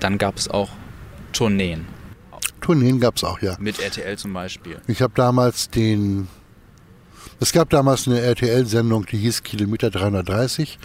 dann 0.00 0.18
gab 0.18 0.36
es 0.36 0.48
auch 0.48 0.70
Tourneen 1.32 1.86
Tourneen 2.60 2.98
gab 2.98 3.16
es 3.16 3.24
auch, 3.24 3.40
ja. 3.40 3.56
mit 3.60 3.78
RTL 3.78 4.18
zum 4.18 4.32
Beispiel. 4.32 4.78
Ich 4.88 5.00
habe 5.00 5.12
damals 5.14 5.70
den. 5.70 6.28
Es 7.38 7.52
gab 7.52 7.70
damals 7.70 8.08
eine 8.08 8.20
RTL-Sendung, 8.20 9.04
die 9.06 9.18
hieß 9.18 9.42
Kilometer 9.42 9.90
330 9.90 10.78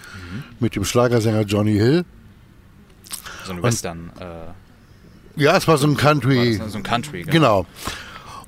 mit 0.60 0.76
dem 0.76 0.84
Schlagersänger 0.84 1.42
Johnny 1.42 1.74
Hill. 1.74 2.04
So 3.46 3.54
ein 3.54 3.64
Western, 3.64 4.12
äh, 4.20 5.42
Ja, 5.42 5.56
es 5.56 5.68
war 5.68 5.78
so 5.78 5.88
ein 5.88 5.96
Country. 5.96 6.58
das 6.58 6.74
so 6.74 6.78
ein 6.78 6.84
Country. 6.84 7.24
Genau. 7.24 7.66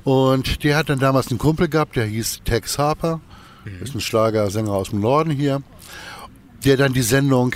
Und 0.03 0.63
der 0.63 0.75
hat 0.75 0.89
dann 0.89 0.99
damals 0.99 1.29
einen 1.29 1.37
Kumpel 1.39 1.67
gehabt, 1.69 1.95
der 1.95 2.05
hieß 2.05 2.41
Tex 2.43 2.77
Harper. 2.77 3.21
Ist 3.81 3.95
ein 3.95 4.01
Schlagersänger 4.01 4.71
aus 4.73 4.89
dem 4.89 4.99
Norden 4.99 5.31
hier. 5.31 5.61
Der 6.65 6.75
dann 6.77 6.93
die 6.93 7.01
Sendung 7.01 7.53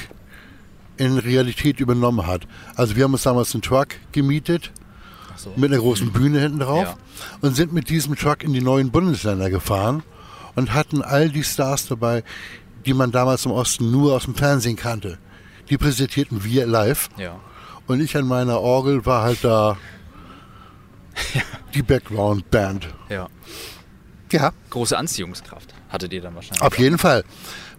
in 0.96 1.18
Realität 1.18 1.80
übernommen 1.80 2.26
hat. 2.26 2.48
Also 2.76 2.96
wir 2.96 3.04
haben 3.04 3.14
uns 3.14 3.24
damals 3.24 3.54
einen 3.54 3.62
Truck 3.62 3.90
gemietet 4.14 4.72
so. 5.36 5.52
mit 5.56 5.72
einer 5.72 5.82
großen 5.82 6.12
Bühne 6.12 6.40
hinten 6.40 6.60
drauf 6.60 6.84
Ja. 6.84 6.96
und 7.42 7.56
sind 7.56 7.72
mit 7.74 7.90
diesem 7.90 8.16
Truck 8.16 8.44
in 8.44 8.54
die 8.54 8.62
neuen 8.62 8.90
Bundesländer 8.92 9.50
gefahren 9.50 10.02
und 10.56 10.74
hatten 10.74 11.02
all 11.04 11.30
die 11.30 11.44
Stars 11.44 11.88
dabei, 11.88 12.24
die 12.86 12.94
man 12.94 13.12
damals 13.12 13.46
im 13.46 13.52
Osten 13.52 13.92
nur 13.92 14.14
aus 14.16 14.24
dem 14.24 14.34
Fernsehen 14.36 14.76
kannte. 14.76 15.18
Die 15.70 15.78
präsentierten 15.78 16.44
wir 16.44 16.66
live 16.66 17.10
Ja. 17.18 17.36
und 17.86 18.00
ich 18.02 18.16
an 18.18 18.26
meiner 18.28 18.60
Orgel 18.62 19.06
war 19.06 19.22
halt 19.24 19.44
da 19.44 19.78
die 21.74 21.82
Background-Band. 21.82 22.88
Ja. 23.10 23.28
Ja, 24.32 24.52
Große 24.72 24.98
Anziehungskraft 24.98 25.74
hattet 25.90 26.12
ihr 26.12 26.22
dann 26.22 26.36
wahrscheinlich. 26.36 26.62
auf 26.62 26.78
jeden 26.78 26.98
Fall. 26.98 27.24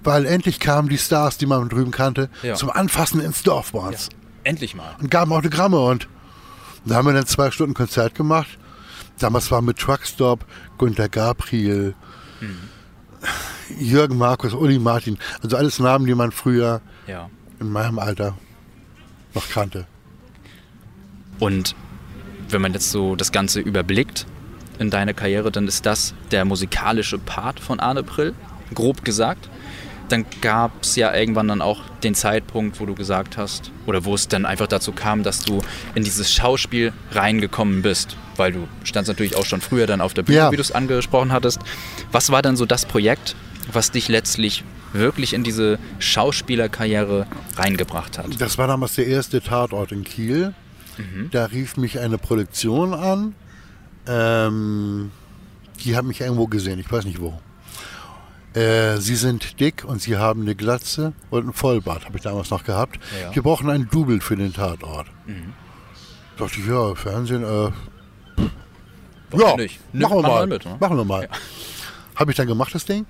Weil 0.03 0.25
endlich 0.25 0.61
kamen 0.61 0.89
die 0.89 0.97
Stars, 0.97 1.37
die 1.39 1.45
man 1.47 1.69
drüben 1.69 1.91
kannte, 1.91 2.31
Ja. 2.43 2.55
zum 2.55 2.71
Anfassen 2.71 3.21
ins 3.21 3.43
Dorf 3.43 3.73
bei 3.73 3.81
uns. 3.81 4.09
Endlich 4.45 4.75
mal. 4.75 4.95
und 5.01 5.11
gaben 5.11 5.33
Autogramme 5.33 5.79
und 5.79 6.09
da 6.87 6.95
haben 6.95 7.07
wir 7.07 7.13
dann 7.13 7.27
zwei 7.27 7.51
Stunden 7.51 7.75
Konzert 7.75 8.15
gemacht. 8.15 8.59
Damals 9.19 9.51
war 9.51 9.61
mit 9.61 9.79
Truckstop 9.79 10.47
Günter 10.79 11.09
Gabriel, 11.11 11.95
Jürgen 13.79 14.17
Markus, 14.17 14.55
Uli 14.55 14.79
Martin, 14.79 15.19
also 15.43 15.57
alles 15.57 15.79
Namen, 15.81 16.07
die 16.07 16.15
man 16.15 16.33
früher 16.33 16.81
Ja. 17.07 17.29
in 17.61 17.71
meinem 17.71 17.99
Alter 17.99 18.39
noch 19.35 19.49
kannte. 19.51 19.87
Und 21.39 21.75
wenn 22.51 22.61
man 22.63 22.73
jetzt 22.73 22.91
so 22.91 23.17
das 23.17 23.33
Ganze 23.33 23.61
überblickt 23.61 24.27
in 24.79 24.91
deiner 24.91 25.13
Karriere, 25.15 25.51
dann 25.51 25.67
ist 25.67 25.87
das 25.87 26.15
der 26.31 26.45
musikalische 26.45 27.19
Part 27.19 27.61
von 27.61 27.81
Arne 27.81 28.03
Prill, 28.03 28.35
grob 28.75 29.05
gesagt. 29.05 29.49
Dann 30.09 30.25
gab 30.41 30.71
es 30.83 30.97
ja 30.97 31.15
irgendwann 31.15 31.49
dann 31.49 31.61
auch 31.61 31.81
den 32.03 32.15
Zeitpunkt, 32.15 32.81
wo 32.81 32.87
du 32.87 32.95
gesagt 32.95 33.37
hast, 33.37 33.71
oder 33.85 34.07
wo 34.07 34.15
es 34.15 34.27
dann 34.29 34.47
einfach 34.47 34.67
dazu 34.67 34.93
kam, 34.93 35.23
dass 35.23 35.41
du 35.45 35.61
in 35.95 36.03
dieses 36.03 36.33
Schauspiel 36.33 36.95
reingekommen 37.13 37.83
bist, 37.83 38.17
weil 38.37 38.53
du 38.53 38.67
standst 38.85 39.09
natürlich 39.09 39.37
auch 39.37 39.45
schon 39.45 39.61
früher 39.61 39.87
dann 39.87 40.01
auf 40.01 40.15
der 40.15 40.23
Bühne, 40.23 40.39
Ja. 40.39 40.51
wie 40.53 40.57
du 40.57 40.63
es 40.63 40.73
angesprochen 40.73 41.31
hattest. 41.33 41.59
Was 42.11 42.31
war 42.31 42.41
dann 42.41 42.57
so 42.57 42.65
das 42.65 42.87
Projekt, 42.87 43.37
was 43.71 43.91
dich 43.91 44.09
letztlich 44.09 44.65
wirklich 44.95 45.35
in 45.35 45.43
diese 45.45 45.79
Schauspielerkarriere 45.99 47.27
reingebracht 47.57 48.17
hat? 48.17 48.41
Das 48.41 48.57
war 48.57 48.67
damals 48.69 48.95
der 48.95 49.07
erste 49.07 49.43
Tatort 49.43 49.93
in 49.93 50.05
Kiel. 50.05 50.55
Da 51.31 51.47
rief 51.47 51.77
mich 51.77 51.99
eine 51.99 52.19
Produktion 52.19 52.95
an. 52.95 53.35
Ähm, 54.07 55.11
die 55.85 55.97
haben 55.97 56.09
mich 56.09 56.21
irgendwo 56.21 56.47
gesehen, 56.47 56.79
ich 56.79 56.91
weiß 56.91 57.05
nicht 57.05 57.21
wo. 57.21 57.41
Äh, 58.55 58.97
sie 58.97 59.15
sind 59.15 59.61
dick 59.61 59.85
und 59.85 60.01
sie 60.01 60.17
haben 60.17 60.43
eine 60.43 60.55
Glatze 60.55 61.13
und 61.31 61.43
einen 61.43 61.53
Vollbart, 61.53 62.07
habe 62.07 62.17
ich 62.17 62.23
damals 62.23 62.51
noch 62.51 62.65
gehabt. 62.65 62.99
Ja. 63.21 63.35
Wir 63.35 63.43
brauchen 63.43 63.69
einen 63.71 63.89
Double 63.89 64.21
für 64.21 64.37
den 64.37 64.53
Tatort. 64.53 65.07
Dachte 66.39 66.61
ich, 66.61 66.67
ja, 66.67 66.95
Fernsehen, 66.95 67.45
äh, 67.45 67.71
ja, 69.37 69.57
nicht? 69.57 69.79
Machen 69.93 70.17
wir 70.17 70.23
mal. 70.23 70.47
mit, 70.47 70.65
ne? 70.65 70.77
Machen 70.81 70.97
wir 70.97 71.05
mal. 71.05 71.29
Habe 72.17 72.31
ich 72.31 72.37
dann 72.37 72.47
gemacht, 72.47 72.75
das 72.75 72.87
Ding. 72.87 73.07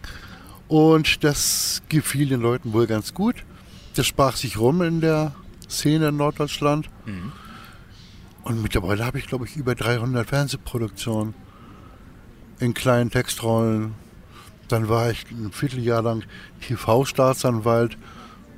Und 0.66 1.24
das 1.24 1.82
gefiel 1.88 2.28
den 2.28 2.40
Leuten 2.40 2.72
wohl 2.72 2.86
ganz 2.86 3.14
gut. 3.14 3.36
Das 3.94 4.06
sprach 4.06 4.36
sich 4.36 4.58
rum 4.58 4.82
in 4.82 5.00
der 5.00 5.32
Szene 5.68 6.08
in 6.08 6.16
Norddeutschland. 6.16 6.88
Und 8.48 8.62
mittlerweile 8.62 9.04
habe 9.04 9.18
ich, 9.18 9.26
glaube 9.26 9.44
ich, 9.44 9.56
über 9.56 9.74
300 9.74 10.26
Fernsehproduktionen 10.26 11.34
in 12.60 12.72
kleinen 12.72 13.10
Textrollen. 13.10 13.92
Dann 14.68 14.88
war 14.88 15.10
ich 15.10 15.26
ein 15.30 15.52
Vierteljahr 15.52 16.00
lang 16.02 16.24
TV-Staatsanwalt 16.62 17.98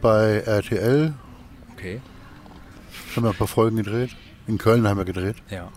bei 0.00 0.38
RTL. 0.46 1.12
Okay. 1.72 2.00
Haben 3.16 3.24
wir 3.24 3.30
ein 3.30 3.36
paar 3.36 3.48
Folgen 3.48 3.76
gedreht. 3.78 4.10
In 4.46 4.58
Köln 4.58 4.86
haben 4.86 4.96
wir 4.98 5.04
gedreht. 5.04 5.36
Ja. 5.50 5.68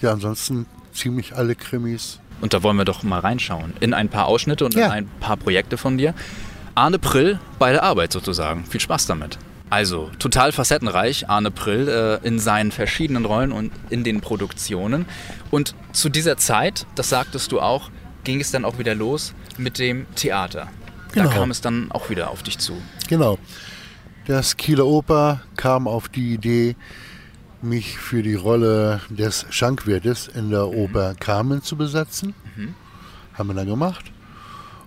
Ja, 0.00 0.12
ansonsten 0.12 0.66
ziemlich 0.92 1.34
alle 1.34 1.54
Krimis. 1.54 2.20
Und 2.42 2.52
da 2.52 2.62
wollen 2.62 2.76
wir 2.76 2.84
doch 2.84 3.02
mal 3.02 3.20
reinschauen. 3.20 3.72
In 3.80 3.94
ein 3.94 4.10
paar 4.10 4.26
Ausschnitte 4.26 4.66
und 4.66 4.74
Ja. 4.74 4.86
in 4.86 4.92
ein 4.92 5.08
paar 5.20 5.38
Projekte 5.38 5.78
von 5.78 5.96
dir. 5.96 6.14
Arne 6.74 6.98
Prill 6.98 7.40
bei 7.58 7.72
der 7.72 7.82
Arbeit 7.82 8.12
sozusagen. 8.12 8.66
Viel 8.66 8.80
Spaß 8.80 9.06
damit. 9.06 9.38
Also, 9.72 10.10
total 10.18 10.52
facettenreich, 10.52 11.30
Arne 11.30 11.50
Prill, 11.50 11.88
äh, 11.88 12.28
in 12.28 12.38
seinen 12.38 12.72
verschiedenen 12.72 13.24
Rollen 13.24 13.52
und 13.52 13.72
in 13.88 14.04
den 14.04 14.20
Produktionen. 14.20 15.06
Und 15.50 15.74
zu 15.92 16.10
dieser 16.10 16.36
Zeit, 16.36 16.84
das 16.94 17.08
sagtest 17.08 17.52
du 17.52 17.58
auch, 17.58 17.90
ging 18.22 18.38
es 18.38 18.50
dann 18.50 18.66
auch 18.66 18.78
wieder 18.78 18.94
los 18.94 19.32
mit 19.56 19.78
dem 19.78 20.04
Theater. 20.14 20.68
Genau. 21.14 21.30
Da 21.30 21.34
kam 21.34 21.50
es 21.50 21.62
dann 21.62 21.90
auch 21.90 22.10
wieder 22.10 22.28
auf 22.28 22.42
dich 22.42 22.58
zu. 22.58 22.74
Genau. 23.08 23.38
Das 24.26 24.58
Kieler 24.58 24.84
Oper 24.84 25.40
kam 25.56 25.88
auf 25.88 26.10
die 26.10 26.34
Idee, 26.34 26.76
mich 27.62 27.96
für 27.96 28.22
die 28.22 28.34
Rolle 28.34 29.00
des 29.08 29.46
Schankwirtes 29.48 30.28
in 30.28 30.50
der 30.50 30.68
Oper 30.68 31.14
Carmen 31.18 31.62
zu 31.62 31.76
besetzen. 31.76 32.34
Haben 33.32 33.48
wir 33.48 33.54
dann 33.54 33.68
gemacht. 33.68 34.12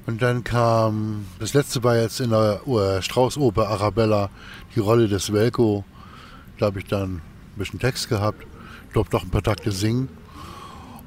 Und 0.05 0.21
dann 0.21 0.43
kam, 0.43 1.25
das 1.39 1.53
letzte 1.53 1.83
war 1.83 1.97
jetzt 1.97 2.19
in 2.19 2.29
der 2.29 2.61
äh, 2.67 3.01
Strauß-Oper 3.01 3.67
Arabella, 3.69 4.29
die 4.75 4.79
Rolle 4.79 5.07
des 5.07 5.33
Welko. 5.33 5.83
Da 6.59 6.67
habe 6.67 6.79
ich 6.79 6.85
dann 6.85 7.15
ein 7.15 7.21
bisschen 7.57 7.79
Text 7.79 8.09
gehabt, 8.09 8.45
durfte 8.93 9.15
noch 9.15 9.23
ein 9.23 9.29
paar 9.31 9.41
Takte 9.43 9.71
singen. 9.71 10.09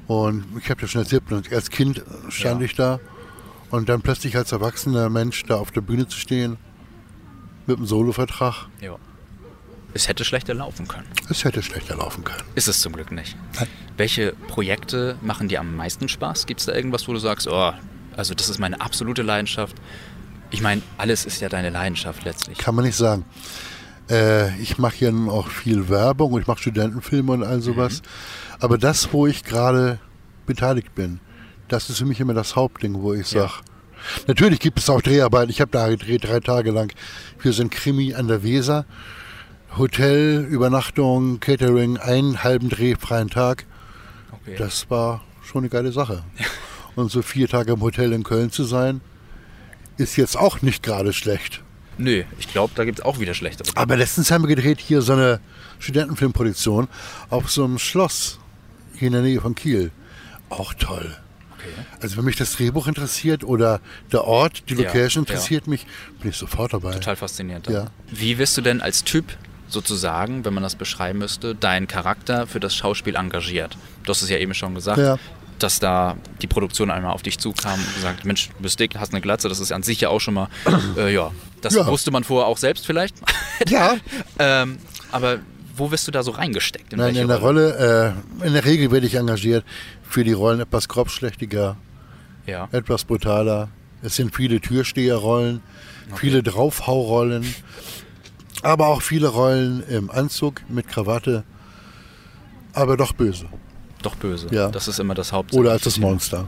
Und 0.07 0.43
ich 0.59 0.69
habe 0.69 0.81
ja 0.81 0.87
schon 0.87 1.01
erzählt, 1.01 1.23
als 1.53 1.69
Kind 1.69 2.03
stand 2.29 2.59
Ja. 2.61 2.65
ich 2.65 2.75
da. 2.75 2.99
Und 3.71 3.87
dann 3.87 4.01
plötzlich 4.01 4.35
als 4.35 4.51
erwachsener 4.51 5.09
Mensch 5.09 5.43
da 5.43 5.55
auf 5.55 5.71
der 5.71 5.81
Bühne 5.81 6.07
zu 6.07 6.17
stehen, 6.19 6.57
mit 7.67 7.77
einem 7.77 7.85
Solovertrag, 7.85 8.67
Ja. 8.81 8.95
Es 9.91 10.07
hätte 10.07 10.23
schlechter 10.23 10.53
laufen 10.53 10.87
können. 10.87 11.07
es 11.29 11.43
hätte 11.43 11.63
schlechter 11.63 11.95
laufen 11.95 12.23
können. 12.23 12.43
Ist 12.53 12.67
es 12.67 12.79
zum 12.81 12.93
Glück 12.93 13.11
nicht. 13.11 13.35
Nein. 13.55 13.67
Welche 13.97 14.33
Projekte 14.47 15.17
machen 15.21 15.47
dir 15.47 15.59
am 15.61 15.75
meisten 15.75 16.07
Spaß? 16.09 16.45
Gibt 16.45 16.59
es 16.59 16.67
da 16.67 16.73
irgendwas, 16.75 17.07
wo 17.07 17.13
du 17.13 17.17
sagst, 17.19 17.47
oh, 17.47 17.71
also 18.19 18.33
das 18.35 18.49
ist 18.49 18.59
meine 18.59 18.79
absolute 18.81 19.21
Leidenschaft? 19.23 19.75
Ich 20.51 20.61
meine, 20.61 20.81
alles 20.97 21.25
ist 21.25 21.41
ja 21.41 21.49
deine 21.49 21.69
Leidenschaft 21.69 22.23
letztlich. 22.25 22.57
Kann 22.57 22.75
man 22.75 22.85
nicht 22.85 22.97
sagen. 22.97 23.23
Äh, 24.09 24.55
ich 24.59 24.77
mache 24.77 24.97
ja 25.05 25.11
nun 25.11 25.29
auch 25.29 25.47
viel 25.47 25.89
Werbung 25.89 26.33
und 26.33 26.41
ich 26.41 26.47
mache 26.47 26.59
Studentenfilme 26.59 27.31
und 27.31 27.43
all 27.43 27.61
sowas. 27.61 28.01
Aber 28.59 28.77
das, 28.77 29.13
wo 29.13 29.25
ich 29.27 29.43
gerade 29.43 29.99
beteiligt 30.45 30.93
bin, 30.95 31.19
das 31.67 31.89
ist 31.89 31.99
für 31.99 32.05
mich 32.05 32.19
immer 32.19 32.33
das 32.33 32.55
Hauptding, 32.55 33.01
wo 33.01 33.13
ich 33.13 33.31
Ja. 33.31 33.41
sage, 33.43 33.53
natürlich 34.27 34.59
gibt 34.59 34.79
es 34.79 34.89
auch 34.89 35.01
Dreharbeiten. 35.01 35.49
Ich 35.51 35.61
habe 35.61 35.71
da 35.71 35.87
gedreht 35.87 36.27
drei 36.27 36.39
Tage 36.39 36.71
lang 36.71 36.91
für 37.37 37.53
so 37.53 37.61
ein 37.61 37.69
Krimi 37.69 38.15
an 38.15 38.27
der 38.27 38.43
Weser. 38.43 38.85
Hotel, 39.77 40.45
Übernachtung, 40.49 41.39
Catering, 41.39 41.97
einen 41.97 42.43
halben 42.43 42.69
Dreh, 42.69 42.95
freien 42.95 43.29
Tag. 43.29 43.65
Okay. 44.31 44.55
Das 44.57 44.89
war 44.89 45.23
schon 45.45 45.59
eine 45.61 45.69
geile 45.69 45.91
Sache. 45.91 46.23
Und 46.95 47.11
so 47.11 47.21
vier 47.21 47.47
Tage 47.47 47.73
im 47.73 47.81
Hotel 47.81 48.13
in 48.13 48.23
Köln 48.23 48.51
zu 48.51 48.63
sein, 48.63 49.01
ist 49.97 50.15
jetzt 50.17 50.37
auch 50.37 50.61
nicht 50.61 50.83
gerade 50.83 51.13
schlecht. 51.13 51.61
Nö, 51.97 52.23
ich 52.39 52.51
glaube, 52.51 52.73
da 52.75 52.85
gibt 52.85 52.99
es 52.99 53.05
auch 53.05 53.19
wieder 53.19 53.33
schlechtere. 53.33 53.67
Aber 53.75 53.97
letztens 53.97 54.31
haben 54.31 54.43
wir 54.43 54.55
gedreht 54.55 54.79
hier 54.79 55.01
so 55.01 55.13
eine 55.13 55.39
Studentenfilmproduktion 55.79 56.87
auf 57.29 57.51
so 57.51 57.65
einem 57.65 57.77
Schloss 57.77 58.39
hier 58.95 59.07
in 59.07 59.13
der 59.13 59.21
Nähe 59.21 59.41
von 59.41 59.55
Kiel. 59.55 59.91
Auch 60.49 60.73
toll. 60.73 61.15
Okay. 61.57 61.69
Also 62.01 62.15
wenn 62.17 62.23
mich 62.23 62.37
das 62.37 62.53
Drehbuch 62.53 62.87
interessiert 62.87 63.43
oder 63.43 63.81
der 64.13 64.23
Ort, 64.23 64.69
die 64.69 64.75
Ja, 64.75 64.83
Location 64.85 65.25
ja. 65.25 65.29
interessiert 65.29 65.67
mich, 65.67 65.85
bin 66.21 66.29
ich 66.31 66.37
sofort 66.37 66.73
dabei. 66.73 66.93
Total 66.93 67.17
faszinierend. 67.17 67.67
Ja. 67.67 67.87
Wie 68.09 68.37
wirst 68.37 68.55
du 68.57 68.61
denn 68.61 68.79
als 68.81 69.03
Typ 69.03 69.25
sozusagen, 69.67 70.45
wenn 70.45 70.53
man 70.53 70.63
das 70.63 70.75
beschreiben 70.75 71.19
müsste, 71.19 71.53
deinen 71.53 71.87
Charakter 71.87 72.47
für 72.47 72.61
das 72.61 72.75
Schauspiel 72.75 73.15
engagiert? 73.15 73.77
Du 74.03 74.11
hast 74.11 74.21
es 74.21 74.29
ja 74.29 74.37
eben 74.37 74.53
schon 74.53 74.73
gesagt, 74.73 74.99
Ja. 74.99 75.17
Dass 75.63 75.79
da 75.79 76.17
die 76.41 76.47
Produktion 76.47 76.89
einmal 76.91 77.11
auf 77.13 77.21
dich 77.21 77.37
zukam 77.39 77.79
und 77.79 77.95
gesagt, 77.95 78.25
Mensch, 78.25 78.49
du 78.49 78.61
bist 78.63 78.79
dick, 78.79 78.95
hast 78.97 79.11
eine 79.13 79.21
Glatze, 79.21 79.49
das 79.49 79.59
ist 79.59 79.71
an 79.71 79.83
sich 79.83 80.01
ja 80.01 80.09
auch 80.09 80.19
schon 80.19 80.33
mal, 80.33 80.47
äh, 80.97 81.13
ja, 81.13 81.31
das 81.61 81.75
Ja. 81.75 81.87
wusste 81.87 82.11
man 82.11 82.23
vorher 82.23 82.47
auch 82.47 82.57
selbst 82.57 82.85
vielleicht. 82.85 83.15
Ja, 83.67 83.97
ähm, 84.39 84.77
aber 85.11 85.39
wo 85.75 85.91
wirst 85.91 86.07
du 86.07 86.11
da 86.11 86.23
so 86.23 86.31
reingesteckt? 86.31 86.91
nein, 86.93 87.07
welche 87.07 87.21
in 87.21 87.27
der 87.27 87.39
Rolle, 87.39 88.15
äh, 88.41 88.45
in 88.47 88.53
der 88.53 88.63
Regel 88.65 88.89
werde 88.91 89.05
ich 89.05 89.15
engagiert 89.15 89.65
für 90.03 90.23
die 90.23 90.31
Rollen 90.33 90.61
etwas 90.61 90.87
grobschlächtiger, 90.87 91.75
Ja. 92.45 92.69
etwas 92.71 93.03
brutaler. 93.03 93.67
Es 94.01 94.15
sind 94.15 94.33
viele 94.33 94.61
Türsteherrollen, 94.61 95.61
viele 96.15 96.41
Draufhaurollen, 96.41 97.53
aber 98.63 98.87
auch 98.87 99.01
viele 99.01 99.27
Rollen 99.27 99.83
im 99.89 100.09
Anzug 100.09 100.61
mit 100.69 100.87
Krawatte, 100.87 101.43
aber 102.73 102.95
doch 102.97 103.11
böse. 103.13 103.47
Doch 104.01 104.15
böse. 104.15 104.47
Ja. 104.51 104.69
Das 104.69 104.87
ist 104.87 104.99
immer 104.99 105.13
das 105.15 105.31
Haupt. 105.31 105.53
Oder 105.53 105.71
als 105.71 105.83
das 105.83 105.97
Monster. 105.97 106.47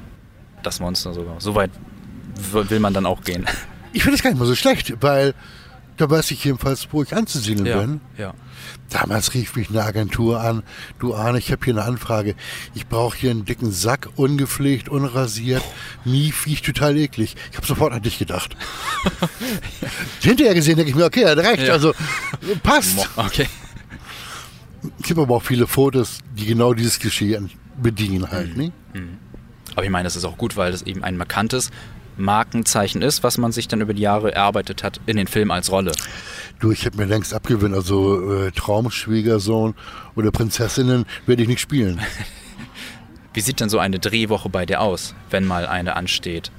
Das 0.63 0.79
Monster 0.79 1.13
sogar. 1.13 1.39
So 1.39 1.55
weit 1.55 1.71
will 2.53 2.79
man 2.79 2.93
dann 2.93 3.05
auch 3.05 3.21
gehen. 3.23 3.45
Ich 3.93 4.03
finde 4.03 4.15
es 4.15 4.23
gar 4.23 4.29
nicht 4.29 4.39
mal 4.39 4.45
so 4.45 4.55
schlecht, 4.55 4.93
weil 5.01 5.33
da 5.97 6.09
weiß 6.09 6.31
ich 6.31 6.45
jedenfalls, 6.45 6.87
wo 6.91 7.03
ich 7.03 7.13
anzusiedeln 7.13 7.65
ja. 7.65 7.79
bin. 7.79 7.99
ja. 8.17 8.33
Damals 8.89 9.33
rief 9.33 9.57
mich 9.57 9.69
eine 9.69 9.83
Agentur 9.83 10.39
an, 10.39 10.63
du 10.97 11.13
Arne, 11.13 11.39
ich 11.39 11.51
habe 11.51 11.65
hier 11.65 11.73
eine 11.73 11.83
Anfrage. 11.83 12.35
Ich 12.73 12.87
brauche 12.87 13.17
hier 13.17 13.31
einen 13.31 13.43
dicken 13.43 13.69
Sack, 13.71 14.07
ungepflegt, 14.15 14.87
unrasiert, 14.87 15.61
nie 16.05 16.31
Viech, 16.31 16.61
total 16.61 16.95
eklig. 16.97 17.35
Ich 17.51 17.57
habe 17.57 17.67
sofort 17.67 17.91
an 17.91 18.01
dich 18.01 18.17
gedacht. 18.17 18.55
Hinterher 20.21 20.53
gesehen 20.53 20.77
denke 20.77 20.91
ich 20.91 20.95
mir, 20.95 21.05
okay, 21.05 21.23
das 21.23 21.37
reicht, 21.45 21.63
Ja. 21.63 21.73
also 21.73 21.93
passt. 22.63 23.09
Okay. 23.17 23.47
Ich 24.99 25.09
habe 25.11 25.21
aber 25.21 25.35
auch 25.35 25.43
viele 25.43 25.67
Fotos, 25.67 26.19
die 26.35 26.45
genau 26.45 26.73
dieses 26.73 26.99
Klischee 26.99 27.39
bedienen 27.81 28.29
halt. 28.31 28.57
Ne? 28.57 28.71
Aber 29.75 29.83
ich 29.83 29.91
meine, 29.91 30.05
das 30.05 30.15
ist 30.15 30.25
auch 30.25 30.37
gut, 30.37 30.57
weil 30.57 30.71
das 30.71 30.81
eben 30.83 31.03
ein 31.03 31.17
markantes 31.17 31.71
Markenzeichen 32.17 33.01
ist, 33.01 33.23
was 33.23 33.37
man 33.37 33.51
sich 33.51 33.67
dann 33.67 33.81
über 33.81 33.93
die 33.93 34.01
Jahre 34.01 34.33
erarbeitet 34.33 34.83
hat 34.83 34.99
in 35.05 35.17
den 35.17 35.27
Film 35.27 35.51
als 35.51 35.71
Rolle. 35.71 35.91
Du, 36.59 36.71
ich 36.71 36.85
habe 36.85 36.97
mir 36.97 37.05
längst 37.05 37.33
abgewöhnt, 37.33 37.73
also 37.73 38.31
äh, 38.33 38.51
Traumschwiegersohn 38.51 39.75
oder 40.15 40.31
Prinzessinnen 40.31 41.05
werde 41.25 41.43
ich 41.43 41.47
nicht 41.47 41.61
spielen. 41.61 41.99
Wie 43.33 43.39
sieht 43.39 43.61
denn 43.61 43.69
so 43.69 43.79
eine 43.79 43.97
Drehwoche 43.97 44.49
bei 44.49 44.65
dir 44.65 44.81
aus, 44.81 45.15
wenn 45.29 45.45
mal 45.45 45.65
eine 45.65 45.95
ansteht? 45.95 46.51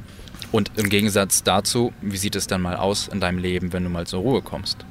Und 0.52 0.71
im 0.76 0.88
Gegensatz 0.88 1.43
dazu, 1.43 1.93
wie 2.02 2.17
sieht 2.17 2.37
es 2.37 2.47
dann 2.47 2.61
mal 2.61 2.76
aus 2.76 3.09
in 3.09 3.21
deinem 3.21 3.38
Leben, 3.38 3.73
wenn 3.73 3.85
du 3.85 3.91
mal 3.91 4.07
zur 4.07 4.21
Ruhe 4.21 4.43
kommst? 4.43 4.85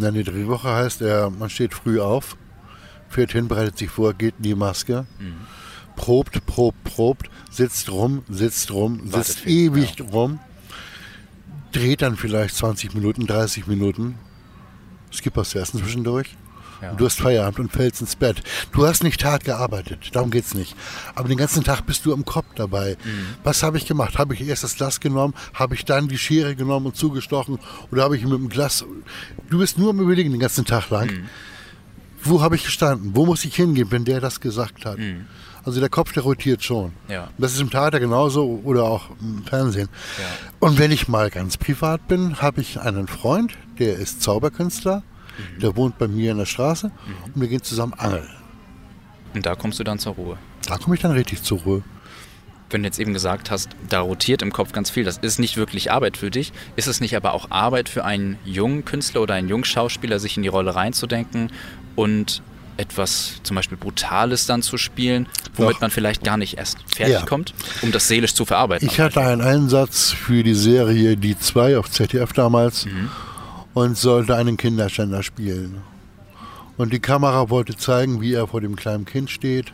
Eine 0.00 0.22
Drehwoche 0.22 0.68
heißt, 0.68 1.02
er, 1.02 1.30
man 1.30 1.50
steht 1.50 1.74
früh 1.74 2.00
auf, 2.00 2.36
fährt 3.08 3.32
hin, 3.32 3.48
bereitet 3.48 3.78
sich 3.78 3.90
vor, 3.90 4.14
geht 4.14 4.34
in 4.38 4.44
die 4.44 4.54
Maske, 4.54 5.06
probt, 5.96 6.44
probt, 6.46 6.84
probt, 6.84 7.30
sitzt 7.50 7.90
rum, 7.90 8.22
sitzt 8.28 8.70
rum, 8.70 9.00
Wartet 9.12 9.26
sitzt 9.26 9.40
viel, 9.40 9.72
ewig 9.72 10.00
rum, 10.12 10.38
dreht 11.72 12.02
dann 12.02 12.16
vielleicht 12.16 12.54
20 12.54 12.94
Minuten, 12.94 13.26
30 13.26 13.66
Minuten. 13.66 14.14
Was 15.34 15.50
zu 15.50 15.58
essen 15.58 15.80
zwischendurch. 15.80 16.36
Ja. 16.80 16.90
Und 16.92 17.00
du 17.00 17.06
hast 17.06 17.20
Feierabend 17.20 17.58
und 17.58 17.72
fällst 17.72 18.00
ins 18.00 18.16
Bett. 18.16 18.42
Du 18.72 18.86
hast 18.86 19.02
nicht 19.02 19.24
hart 19.24 19.44
gearbeitet, 19.44 20.10
darum 20.12 20.30
geht's 20.30 20.54
nicht. 20.54 20.76
Aber 21.14 21.28
den 21.28 21.36
ganzen 21.36 21.64
Tag 21.64 21.86
bist 21.86 22.06
du 22.06 22.12
im 22.12 22.24
Kopf 22.24 22.46
dabei. 22.54 22.96
Was 23.44 23.62
habe 23.62 23.78
ich 23.78 23.86
gemacht? 23.86 24.18
Habe 24.18 24.34
ich 24.34 24.46
erst 24.46 24.64
das 24.64 24.76
Glas 24.76 25.00
genommen? 25.00 25.34
Habe 25.54 25.74
ich 25.74 25.84
dann 25.84 26.08
die 26.08 26.18
Schere 26.18 26.54
genommen 26.54 26.86
und 26.86 26.96
zugestochen? 26.96 27.58
Oder 27.90 28.04
habe 28.04 28.16
ich 28.16 28.24
mit 28.24 28.34
dem 28.34 28.48
Glas... 28.48 28.84
Du 29.50 29.58
bist 29.58 29.78
nur 29.78 29.90
am 29.90 30.00
Überlegen 30.00 30.30
den 30.30 30.40
ganzen 30.40 30.64
Tag 30.64 30.90
lang. 30.90 31.10
Wo 32.22 32.42
habe 32.42 32.56
ich 32.56 32.64
gestanden? 32.64 33.12
Wo 33.14 33.26
muss 33.26 33.44
ich 33.44 33.54
hingehen, 33.54 33.90
wenn 33.90 34.04
der 34.04 34.20
das 34.20 34.40
gesagt 34.40 34.84
hat? 34.84 34.98
Also 35.64 35.80
der 35.80 35.88
Kopf, 35.88 36.12
der 36.12 36.22
rotiert 36.22 36.64
schon. 36.64 36.92
Ja. 37.08 37.28
Das 37.36 37.52
ist 37.52 37.60
im 37.60 37.70
Theater 37.70 38.00
genauso 38.00 38.60
oder 38.64 38.84
auch 38.84 39.10
im 39.20 39.44
Fernsehen. 39.44 39.88
Ja. 40.18 40.24
Und 40.60 40.78
wenn 40.78 40.90
ich 40.92 41.08
mal 41.08 41.30
ganz 41.30 41.56
privat 41.56 42.08
bin, 42.08 42.40
habe 42.40 42.60
ich 42.60 42.80
einen 42.80 43.06
Freund, 43.06 43.52
der 43.78 43.96
ist 43.96 44.22
Zauberkünstler, 44.22 45.02
der 45.60 45.76
wohnt 45.76 45.98
bei 45.98 46.08
mir 46.08 46.32
in 46.32 46.38
der 46.38 46.46
Straße 46.46 46.90
und 47.34 47.40
wir 47.40 47.48
gehen 47.48 47.62
zusammen 47.62 47.94
angeln. 47.94 48.28
Und 49.34 49.44
da 49.46 49.54
kommst 49.54 49.78
du 49.78 49.84
dann 49.84 49.98
zur 49.98 50.14
Ruhe. 50.14 50.38
Da 50.66 50.78
komme 50.78 50.96
ich 50.96 51.02
dann 51.02 51.12
richtig 51.12 51.42
zur 51.42 51.58
Ruhe. 51.60 51.82
Wenn 52.70 52.82
du 52.82 52.86
jetzt 52.88 52.98
eben 52.98 53.14
gesagt 53.14 53.50
hast, 53.50 53.70
da 53.88 54.00
rotiert 54.00 54.42
im 54.42 54.52
Kopf 54.52 54.72
ganz 54.72 54.90
viel, 54.90 55.02
das 55.04 55.16
ist 55.18 55.38
nicht 55.38 55.56
wirklich 55.56 55.90
Arbeit 55.90 56.16
für 56.18 56.30
dich. 56.30 56.52
Ist 56.76 56.86
es 56.86 57.00
nicht 57.00 57.16
aber 57.16 57.32
auch 57.32 57.50
Arbeit 57.50 57.88
für 57.88 58.04
einen 58.04 58.36
jungen 58.44 58.84
Künstler 58.84 59.22
oder 59.22 59.34
einen 59.34 59.48
jungen 59.48 59.64
Schauspieler, 59.64 60.18
sich 60.18 60.36
in 60.36 60.42
die 60.42 60.48
Rolle 60.50 60.74
reinzudenken 60.74 61.50
und 61.96 62.42
etwas 62.76 63.40
zum 63.42 63.56
Beispiel 63.56 63.76
Brutales 63.78 64.46
dann 64.46 64.62
zu 64.62 64.76
spielen, 64.78 65.26
womit 65.56 65.76
Doch. 65.76 65.80
man 65.80 65.90
vielleicht 65.90 66.22
gar 66.22 66.36
nicht 66.36 66.58
erst 66.58 66.78
fertig 66.94 67.14
Ja. 67.14 67.24
kommt, 67.24 67.52
um 67.82 67.90
das 67.90 68.06
seelisch 68.06 68.34
zu 68.34 68.44
verarbeiten? 68.44 68.86
Ich 68.86 69.00
hatte 69.00 69.20
einen 69.20 69.40
Einsatz 69.40 70.12
für 70.12 70.42
die 70.44 70.54
Serie 70.54 71.16
Die 71.16 71.36
2 71.38 71.78
auf 71.78 71.90
ZDF 71.90 72.32
damals 72.34 72.86
und 73.78 73.96
sollte 73.96 74.34
einen 74.34 74.56
Kinderschänder 74.56 75.22
spielen. 75.22 75.82
Und 76.76 76.92
die 76.92 77.00
Kamera 77.00 77.50
wollte 77.50 77.76
zeigen, 77.76 78.20
wie 78.20 78.34
er 78.34 78.46
vor 78.46 78.60
dem 78.60 78.76
kleinen 78.76 79.04
Kind 79.04 79.30
steht 79.30 79.72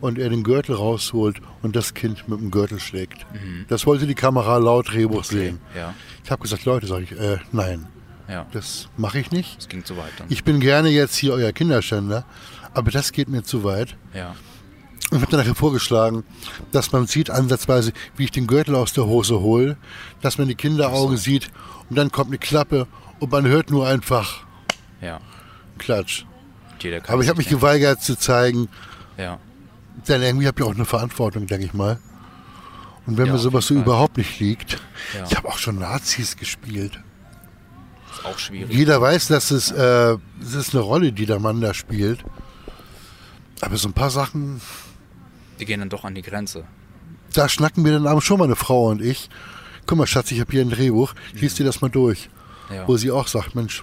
und 0.00 0.18
er 0.18 0.28
den 0.30 0.42
Gürtel 0.42 0.74
rausholt 0.74 1.36
und 1.62 1.76
das 1.76 1.94
Kind 1.94 2.28
mit 2.28 2.40
dem 2.40 2.50
Gürtel 2.50 2.80
schlägt. 2.80 3.24
Das 3.68 3.86
wollte 3.86 4.06
die 4.06 4.14
Kamera 4.14 4.58
laut 4.58 4.92
Drehbuch 4.92 5.24
sehen. 5.24 5.60
Ja, 5.76 5.94
Ich 6.24 6.30
habe 6.30 6.42
gesagt, 6.42 6.64
Leute, 6.64 6.86
sage 6.86 7.04
ich, 7.04 7.12
äh, 7.12 7.38
nein, 7.52 7.86
ja. 8.28 8.46
das 8.52 8.88
mache 8.96 9.18
ich 9.20 9.30
nicht. 9.30 9.58
Das 9.58 9.68
ging 9.68 9.84
zu 9.84 9.96
weit 9.96 10.12
dann. 10.18 10.26
Ich 10.28 10.44
bin 10.44 10.60
gerne 10.60 10.88
jetzt 10.88 11.16
hier 11.16 11.32
euer 11.32 11.52
Kinderschänder, 11.52 12.24
aber 12.74 12.90
das 12.90 13.12
geht 13.12 13.28
mir 13.28 13.42
zu 13.42 13.64
weit. 13.64 13.96
ja. 14.14 14.34
Und 15.10 15.20
habe 15.20 15.30
dann 15.30 15.40
nachher 15.40 15.54
vorgeschlagen, 15.54 16.24
dass 16.70 16.90
man 16.92 17.06
sieht 17.06 17.28
ansatzweise, 17.28 17.92
wie 18.16 18.24
ich 18.24 18.30
den 18.30 18.46
Gürtel 18.46 18.74
aus 18.74 18.94
der 18.94 19.04
Hose 19.04 19.40
hole, 19.40 19.76
dass 20.22 20.38
man 20.38 20.48
die 20.48 20.54
Kinderaugen 20.54 21.18
sieht 21.18 21.50
und 21.90 21.96
dann 21.96 22.10
kommt 22.12 22.28
eine 22.28 22.38
Klappe 22.38 22.86
und 23.20 23.30
man 23.32 23.46
hört 23.46 23.70
nur 23.70 23.86
einfach 23.86 24.44
Ja. 25.00 25.20
Klatsch. 25.78 26.24
Aber 27.06 27.22
ich 27.22 27.28
habe 27.28 27.36
mich 27.38 27.46
denken. 27.46 27.60
geweigert 27.60 28.02
zu 28.02 28.16
zeigen, 28.18 28.68
Ja. 29.16 29.38
denn 30.08 30.20
irgendwie 30.22 30.48
habe 30.48 30.60
ich 30.60 30.66
auch 30.66 30.74
eine 30.74 30.84
Verantwortung, 30.84 31.46
denke 31.46 31.64
ich 31.66 31.74
mal. 31.74 32.00
Und 33.06 33.16
wenn 33.18 33.26
Ja, 33.26 33.32
mir 33.34 33.38
sowas 33.38 33.66
so 33.68 33.74
überhaupt 33.74 34.16
nicht 34.16 34.40
liegt, 34.40 34.80
Ja. 35.16 35.24
ich 35.28 35.36
habe 35.36 35.48
auch 35.48 35.58
schon 35.58 35.78
Nazis 35.78 36.36
gespielt. 36.36 36.98
Ist 38.12 38.24
auch 38.24 38.38
schwierig. 38.38 38.72
Jeder 38.74 39.00
weiß, 39.00 39.28
dass 39.28 39.50
es, 39.52 39.70
äh, 39.70 40.16
es 40.40 40.54
ist 40.54 40.74
eine 40.74 40.82
Rolle, 40.82 41.12
die 41.12 41.24
der 41.26 41.38
Mann 41.38 41.60
da 41.60 41.72
spielt. 41.72 42.24
Aber 43.60 43.76
so 43.76 43.88
ein 43.88 43.92
paar 43.92 44.10
Sachen, 44.10 44.60
Die 45.60 45.64
gehen 45.64 45.78
dann 45.80 45.88
doch 45.88 46.04
an 46.04 46.14
die 46.16 46.22
Grenze. 46.22 46.64
da 47.32 47.48
schnacken 47.48 47.84
wir 47.84 47.92
dann 47.92 48.06
abends 48.08 48.24
schon 48.24 48.38
meine 48.40 48.56
Frau 48.56 48.88
und 48.88 49.00
ich. 49.02 49.30
Guck 49.86 49.98
mal, 49.98 50.06
Schatz, 50.06 50.30
ich 50.30 50.40
habe 50.40 50.50
hier 50.52 50.62
ein 50.62 50.70
Drehbuch, 50.70 51.14
lies 51.34 51.54
dir 51.54 51.64
das 51.64 51.80
mal 51.80 51.88
durch. 51.88 52.28
Ja. 52.72 52.86
Wo 52.88 52.96
sie 52.96 53.10
auch 53.10 53.26
sagt, 53.28 53.54
Mensch, 53.54 53.82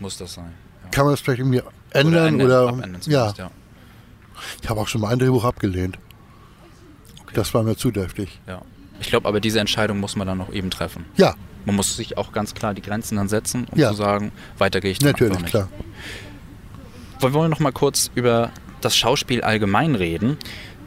Muss 0.00 0.16
das 0.18 0.34
sein. 0.34 0.52
Ja. 0.84 0.90
kann 0.90 1.04
man 1.04 1.12
das 1.14 1.20
vielleicht 1.20 1.40
irgendwie 1.40 1.62
ändern? 1.90 2.40
Oder, 2.40 2.68
abändern 2.68 3.00
ja, 3.06 3.32
ja. 3.36 3.50
ich 4.62 4.68
habe 4.68 4.80
auch 4.80 4.88
schon 4.88 5.00
mal 5.00 5.08
ein 5.12 5.18
Drehbuch 5.18 5.44
abgelehnt. 5.44 5.98
Okay. 7.22 7.32
Das 7.34 7.54
war 7.54 7.62
mir 7.62 7.76
zu 7.76 7.90
deftig. 7.90 8.40
ja. 8.46 8.62
Ich 9.00 9.10
glaube, 9.10 9.28
aber 9.28 9.38
diese 9.38 9.60
Entscheidung 9.60 10.00
muss 10.00 10.16
man 10.16 10.26
dann 10.26 10.38
noch 10.38 10.52
eben 10.52 10.70
treffen. 10.70 11.04
Ja, 11.16 11.36
Man 11.64 11.76
muss 11.76 11.96
sich 11.96 12.16
auch 12.18 12.32
ganz 12.32 12.52
klar 12.54 12.74
die 12.74 12.82
Grenzen 12.82 13.14
dann 13.14 13.28
setzen, 13.28 13.68
um 13.70 13.78
Ja. 13.78 13.90
zu 13.90 13.94
sagen, 13.94 14.32
weiter 14.58 14.80
gehe 14.80 14.90
ich 14.90 14.98
dann 14.98 15.12
natürlich, 15.12 15.38
nicht. 15.38 15.50
klar. 15.50 15.68
Wir 17.20 17.32
wollen 17.32 17.48
noch 17.50 17.60
mal 17.60 17.70
kurz 17.72 18.10
über 18.16 18.50
das 18.80 18.96
Schauspiel 18.96 19.42
allgemein 19.42 19.94
reden, 19.94 20.36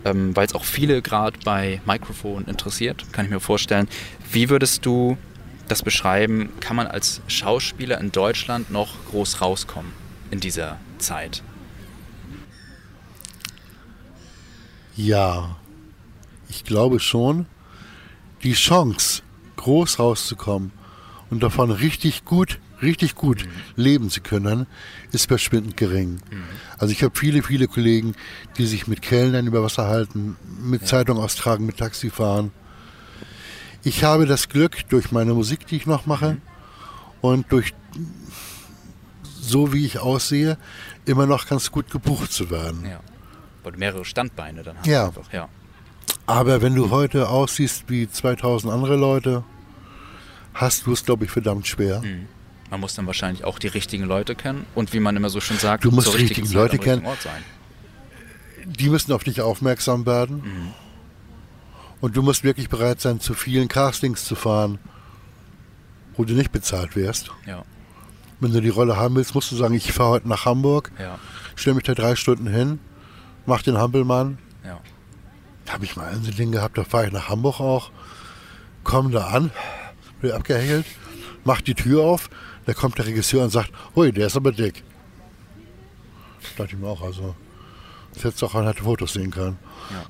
ähm, 0.05 0.35
weil 0.35 0.47
es 0.47 0.55
auch 0.55 0.63
viele 0.63 1.01
gerade 1.01 1.37
bei 1.43 1.81
Mikrofon 1.85 2.45
interessiert, 2.45 3.05
kann 3.11 3.25
ich 3.25 3.31
mir 3.31 3.39
vorstellen. 3.39 3.87
Wie 4.31 4.49
würdest 4.49 4.85
du 4.85 5.17
das 5.67 5.83
beschreiben? 5.83 6.49
Kann 6.59 6.75
man 6.75 6.87
als 6.87 7.21
Schauspieler 7.27 7.99
in 7.99 8.11
Deutschland 8.11 8.71
noch 8.71 8.93
groß 9.09 9.41
rauskommen 9.41 9.93
in 10.31 10.39
dieser 10.39 10.77
Zeit? 10.97 11.43
Ja, 14.95 15.55
ich 16.49 16.65
glaube 16.65 16.99
schon, 16.99 17.45
die 18.43 18.53
Chance, 18.53 19.23
groß 19.55 19.99
rauszukommen 19.99 20.71
und 21.29 21.41
davon 21.41 21.71
richtig 21.71 22.25
gut, 22.25 22.59
richtig 22.81 23.15
gut 23.15 23.47
leben 23.75 24.09
zu 24.09 24.21
können, 24.21 24.67
ist 25.11 25.27
verschwindend 25.27 25.77
gering. 25.77 26.19
Also 26.77 26.91
ich 26.91 27.03
habe 27.03 27.17
viele, 27.17 27.43
viele 27.43 27.67
Kollegen, 27.67 28.15
die 28.57 28.65
sich 28.65 28.87
mit 28.87 29.01
Kellnern 29.01 29.47
über 29.47 29.63
Wasser 29.63 29.87
halten, 29.87 30.37
mit 30.61 30.87
Zeitung 30.87 31.17
austragen, 31.17 31.65
mit 31.65 31.77
Taxi 31.77 32.09
fahren. 32.09 32.51
Ich 33.83 34.03
habe 34.03 34.25
das 34.25 34.49
Glück, 34.49 34.87
durch 34.89 35.11
meine 35.11 35.33
Musik, 35.33 35.65
die 35.67 35.75
ich 35.75 35.85
noch 35.85 36.05
mache, 36.05 36.37
und 37.21 37.51
durch 37.51 37.73
so 39.39 39.73
wie 39.73 39.85
ich 39.85 39.99
aussehe, 39.99 40.57
immer 41.05 41.25
noch 41.25 41.47
ganz 41.47 41.71
gut 41.71 41.89
gebucht 41.89 42.31
zu 42.31 42.49
werden. 42.49 42.85
Ja. 42.85 42.99
Weil 43.63 43.73
du 43.73 43.79
mehrere 43.79 44.05
Standbeine 44.05 44.63
dann 44.63 44.77
hast. 44.77 44.87
Ja. 44.87 45.07
Einfach. 45.07 45.31
ja. 45.33 45.49
Aber 46.25 46.61
wenn 46.61 46.75
du 46.75 46.91
heute 46.91 47.29
aussiehst 47.29 47.85
wie 47.87 48.09
2000 48.09 48.71
andere 48.71 48.95
Leute, 48.95 49.43
hast 50.53 50.85
du 50.85 50.93
es, 50.93 51.03
glaube 51.03 51.25
ich, 51.25 51.31
verdammt 51.31 51.67
schwer. 51.67 52.01
Man 52.71 52.79
muss 52.79 52.95
dann 52.95 53.05
wahrscheinlich 53.05 53.43
auch 53.43 53.59
die 53.59 53.67
richtigen 53.67 54.05
Leute 54.05 54.33
kennen 54.33 54.65
und 54.75 54.93
wie 54.93 54.99
man 54.99 55.15
immer 55.15 55.29
so 55.29 55.39
schön 55.41 55.57
sagt, 55.59 55.83
Du 55.83 55.91
musst 55.91 56.07
die 56.07 56.17
richtigen 56.17 56.41
richtigen 56.47 56.59
Leute 56.59 56.77
kennen. 56.79 57.05
Die 58.65 58.89
müssen 58.89 59.11
auf 59.11 59.23
dich 59.23 59.41
aufmerksam 59.41 60.05
werden. 60.05 60.71
Und 61.99 62.15
du 62.17 62.23
musst 62.23 62.43
wirklich 62.43 62.69
bereit 62.69 62.99
sein, 63.01 63.19
zu 63.19 63.33
vielen 63.35 63.67
Castings 63.67 64.23
zu 64.25 64.33
fahren, 64.35 64.79
wo 66.15 66.23
du 66.25 66.33
nicht 66.33 66.51
bezahlt 66.51 66.95
wirst. 66.95 67.29
Ja, 67.45 67.63
Wenn 68.39 68.53
du 68.53 68.61
die 68.61 68.69
Rolle 68.69 68.97
haben 68.97 69.15
willst, 69.15 69.35
musst 69.35 69.51
du 69.51 69.55
sagen, 69.55 69.73
ich 69.75 69.91
fahre 69.93 70.09
heute 70.11 70.27
nach 70.29 70.45
Hamburg, 70.45 70.91
ja, 70.97 71.19
stelle 71.55 71.75
mich 71.75 71.83
da 71.83 71.93
drei 71.93 72.15
Stunden 72.15 72.47
hin, 72.47 72.79
mach 73.45 73.61
den 73.61 73.77
Hampelmann. 73.77 74.37
ja. 74.65 74.79
Da 75.65 75.73
habe 75.73 75.85
ich 75.85 75.95
mal 75.95 76.07
ein 76.11 76.23
Ding 76.23 76.51
gehabt, 76.51 76.77
da 76.77 76.83
fahre 76.83 77.05
ich 77.07 77.11
nach 77.13 77.29
Hamburg 77.29 77.59
auch, 77.59 77.91
komme 78.83 79.11
da 79.11 79.27
an, 79.27 79.51
wird 80.21 80.33
abgehängelt, 80.33 80.85
mach 81.43 81.61
die 81.61 81.75
Tür 81.75 82.01
auf, 82.03 82.29
da 82.65 82.73
kommt 82.73 82.97
der 82.97 83.05
Regisseur 83.05 83.43
und 83.43 83.49
sagt, 83.49 83.71
hui, 83.95 84.11
der 84.11 84.27
ist 84.27 84.35
aber 84.35 84.51
dick. 84.51 84.83
Da 86.57 86.63
dachte 86.63 86.75
ich 86.75 86.81
mir 86.81 86.87
auch, 86.87 87.01
also, 87.01 87.35
das 88.13 88.23
hättest 88.23 88.41
du 88.41 88.45
auch 88.47 88.53
der 88.53 88.73
Fotos 88.73 89.13
sehen 89.13 89.31
können. 89.31 89.57
Ja, 89.91 90.03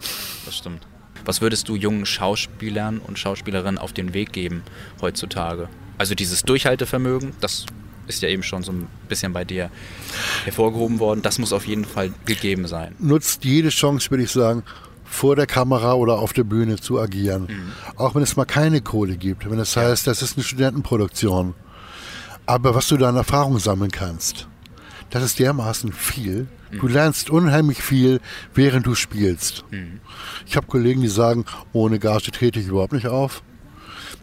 das 0.46 0.58
stimmt. 0.58 0.88
Was 1.26 1.42
würdest 1.42 1.70
du 1.70 1.76
jungen 1.76 2.06
Schauspielern 2.06 3.00
und 3.00 3.20
Schauspielerinnen 3.20 3.78
auf 3.78 3.94
den 3.94 4.14
Weg 4.14 4.34
geben 4.34 4.64
heutzutage? 5.02 5.70
Also 5.98 6.16
dieses 6.16 6.42
Durchhaltevermögen, 6.44 7.34
das 7.42 7.68
ist 8.08 8.24
ja 8.24 8.30
eben 8.30 8.42
schon 8.42 8.64
so 8.64 8.72
ein 8.72 8.88
bisschen 9.08 9.34
bei 9.34 9.46
dir 9.46 9.70
hervorgehoben 10.46 11.00
worden, 11.00 11.22
das 11.22 11.38
muss 11.38 11.54
auf 11.54 11.68
jeden 11.68 11.86
Fall 11.86 12.12
gegeben 12.26 12.68
sein. 12.68 12.96
Nutzt 12.98 13.46
jede 13.46 13.70
Chance, 13.70 14.10
würde 14.10 14.24
ich 14.24 14.32
sagen, 14.32 14.64
vor 15.06 15.36
der 15.36 15.46
Kamera 15.46 15.94
oder 15.94 16.20
auf 16.20 16.34
der 16.34 16.44
Bühne 16.44 16.78
zu 16.78 17.00
agieren. 17.00 17.48
Auch 17.98 18.16
wenn 18.16 18.24
es 18.24 18.36
mal 18.36 18.46
keine 18.46 18.82
Kohle 18.82 19.18
gibt, 19.18 19.50
wenn 19.50 19.60
es 19.60 19.76
heißt, 19.76 20.08
das 20.08 20.22
ist 20.22 20.38
eine 20.38 20.44
Studentenproduktion. 20.44 21.54
Aber 22.52 22.76
was 22.76 22.88
du 22.90 22.98
da 22.98 23.08
an 23.08 23.16
Erfahrung 23.16 23.60
sammeln 23.60 23.92
kannst, 23.92 24.46
das 25.10 25.24
ist 25.24 25.40
dermaßen 25.40 25.94
viel. 25.94 26.50
Du 26.72 26.88
lernst 26.88 27.30
unheimlich 27.30 27.82
viel, 27.82 28.20
während 28.54 28.86
du 28.86 28.94
spielst. 28.94 29.64
Ich 30.46 30.58
habe 30.58 30.68
Kollegen, 30.68 31.02
die 31.02 31.08
sagen, 31.08 31.46
ohne 31.72 31.98
Gage 31.98 32.30
trete 32.32 32.60
ich 32.60 32.68
überhaupt 32.68 32.92
nicht 32.92 33.08
auf. 33.08 33.42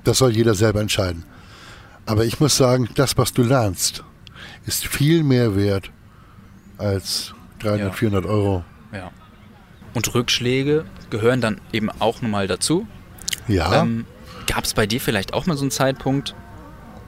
Das 0.05 0.19
soll 0.19 0.33
jeder 0.37 0.55
selber 0.55 0.83
entscheiden. 0.83 1.25
Aber 2.05 2.27
ich 2.27 2.39
muss 2.39 2.55
sagen, 2.59 2.91
das, 2.97 3.17
was 3.17 3.33
du 3.33 3.43
lernst, 3.45 4.05
ist 4.67 4.87
viel 4.87 5.23
mehr 5.23 5.57
wert 5.57 5.91
als 6.77 7.33
300, 7.61 7.81
Ja. 7.89 7.93
400 7.93 8.27
Euro. 8.27 8.63
Ja. 8.93 9.11
Und 9.95 10.15
Rückschläge 10.15 10.85
gehören 11.09 11.41
dann 11.41 11.63
eben 11.73 11.89
auch 11.99 12.21
nochmal 12.21 12.47
dazu. 12.47 12.87
Ja, 13.47 13.81
Ähm, 13.81 14.05
Gab 14.47 14.65
es 14.65 14.75
bei 14.75 14.87
dir 14.87 15.01
vielleicht 15.01 15.33
auch 15.33 15.47
mal 15.47 15.57
so 15.57 15.63
einen 15.65 15.71
Zeitpunkt, 15.71 16.35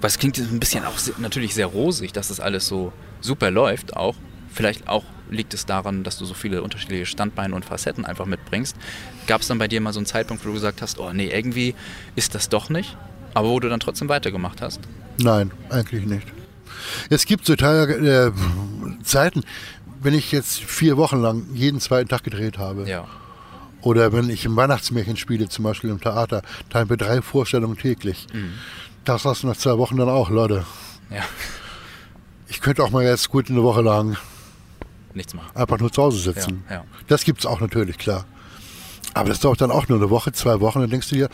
es 0.08 0.18
klingt 0.18 0.38
ein 0.38 0.60
bisschen 0.60 0.84
auch 0.84 0.98
natürlich 1.18 1.54
sehr 1.54 1.66
rosig, 1.66 2.12
dass 2.12 2.28
das 2.28 2.40
alles 2.40 2.66
so 2.66 2.92
super 3.20 3.50
läuft 3.50 3.96
auch. 3.96 4.16
Vielleicht 4.52 4.88
auch 4.88 5.04
liegt 5.30 5.54
es 5.54 5.66
daran, 5.66 6.02
dass 6.02 6.18
du 6.18 6.24
so 6.24 6.34
viele 6.34 6.62
unterschiedliche 6.62 7.06
Standbeine 7.06 7.54
und 7.54 7.64
Facetten 7.64 8.04
einfach 8.04 8.26
mitbringst. 8.26 8.76
Gab 9.26 9.42
es 9.42 9.48
dann 9.48 9.58
bei 9.58 9.68
dir 9.68 9.80
mal 9.80 9.92
so 9.92 10.00
einen 10.00 10.06
Zeitpunkt, 10.06 10.44
wo 10.44 10.48
du 10.48 10.54
gesagt 10.54 10.82
hast, 10.82 10.98
oh 10.98 11.12
nee, 11.12 11.28
irgendwie 11.28 11.74
ist 12.16 12.34
das 12.34 12.48
doch 12.48 12.68
nicht, 12.68 12.96
aber 13.34 13.48
wo 13.48 13.60
du 13.60 13.68
dann 13.68 13.80
trotzdem 13.80 14.08
weitergemacht 14.08 14.60
hast? 14.60 14.80
nein, 15.22 15.50
eigentlich 15.68 16.06
nicht. 16.06 16.26
Es 17.10 17.26
gibt 17.26 17.44
so 17.44 17.56
Teile, 17.56 18.28
äh, 18.28 18.32
Zeiten, 19.02 19.42
wenn 20.02 20.14
ich 20.14 20.32
jetzt 20.32 20.58
vier 20.60 20.96
Wochen 20.96 21.20
lang 21.20 21.46
jeden 21.54 21.80
zweiten 21.80 22.08
Tag 22.08 22.24
gedreht 22.24 22.58
habe. 22.58 22.88
Ja. 22.88 23.06
Oder 23.82 24.12
wenn 24.12 24.28
ich 24.28 24.44
im 24.44 24.56
Weihnachtsmärchen 24.56 25.16
spiele, 25.16 25.48
zum 25.48 25.64
Beispiel 25.64 25.90
im 25.90 26.00
Theater, 26.00 26.42
teilen 26.68 26.90
wir 26.90 26.96
drei 26.96 27.22
Vorstellungen 27.22 27.78
täglich. 27.78 28.26
Das 29.04 29.24
hast 29.24 29.42
du 29.42 29.46
nach 29.46 29.56
zwei 29.56 29.76
Wochen 29.78 29.96
dann 29.96 30.08
auch, 30.08 30.30
Leute. 30.30 30.64
Ja. 31.10 31.22
Ich 32.48 32.60
könnte 32.60 32.82
auch 32.82 32.90
mal 32.90 33.04
jetzt 33.04 33.30
gut 33.30 33.48
eine 33.50 33.62
Woche 33.62 33.80
lang 33.80 34.16
Nichts 35.14 35.34
machen. 35.34 35.54
einfach 35.54 35.78
nur 35.78 35.92
zu 35.92 36.02
Hause 36.02 36.18
sitzen. 36.18 36.64
Ja, 36.68 36.76
ja. 36.76 36.84
Das 37.08 37.24
gibt 37.24 37.40
es 37.40 37.46
auch 37.46 37.60
natürlich, 37.60 37.98
klar. 37.98 38.24
Aber 39.14 39.28
das 39.28 39.40
dauert 39.40 39.60
dann 39.60 39.70
auch 39.70 39.88
nur 39.88 39.98
eine 39.98 40.10
Woche, 40.10 40.32
zwei 40.32 40.60
Wochen. 40.60 40.80
Dann 40.80 40.90
denkst 40.90 41.08
du 41.08 41.14
dir, 41.16 41.28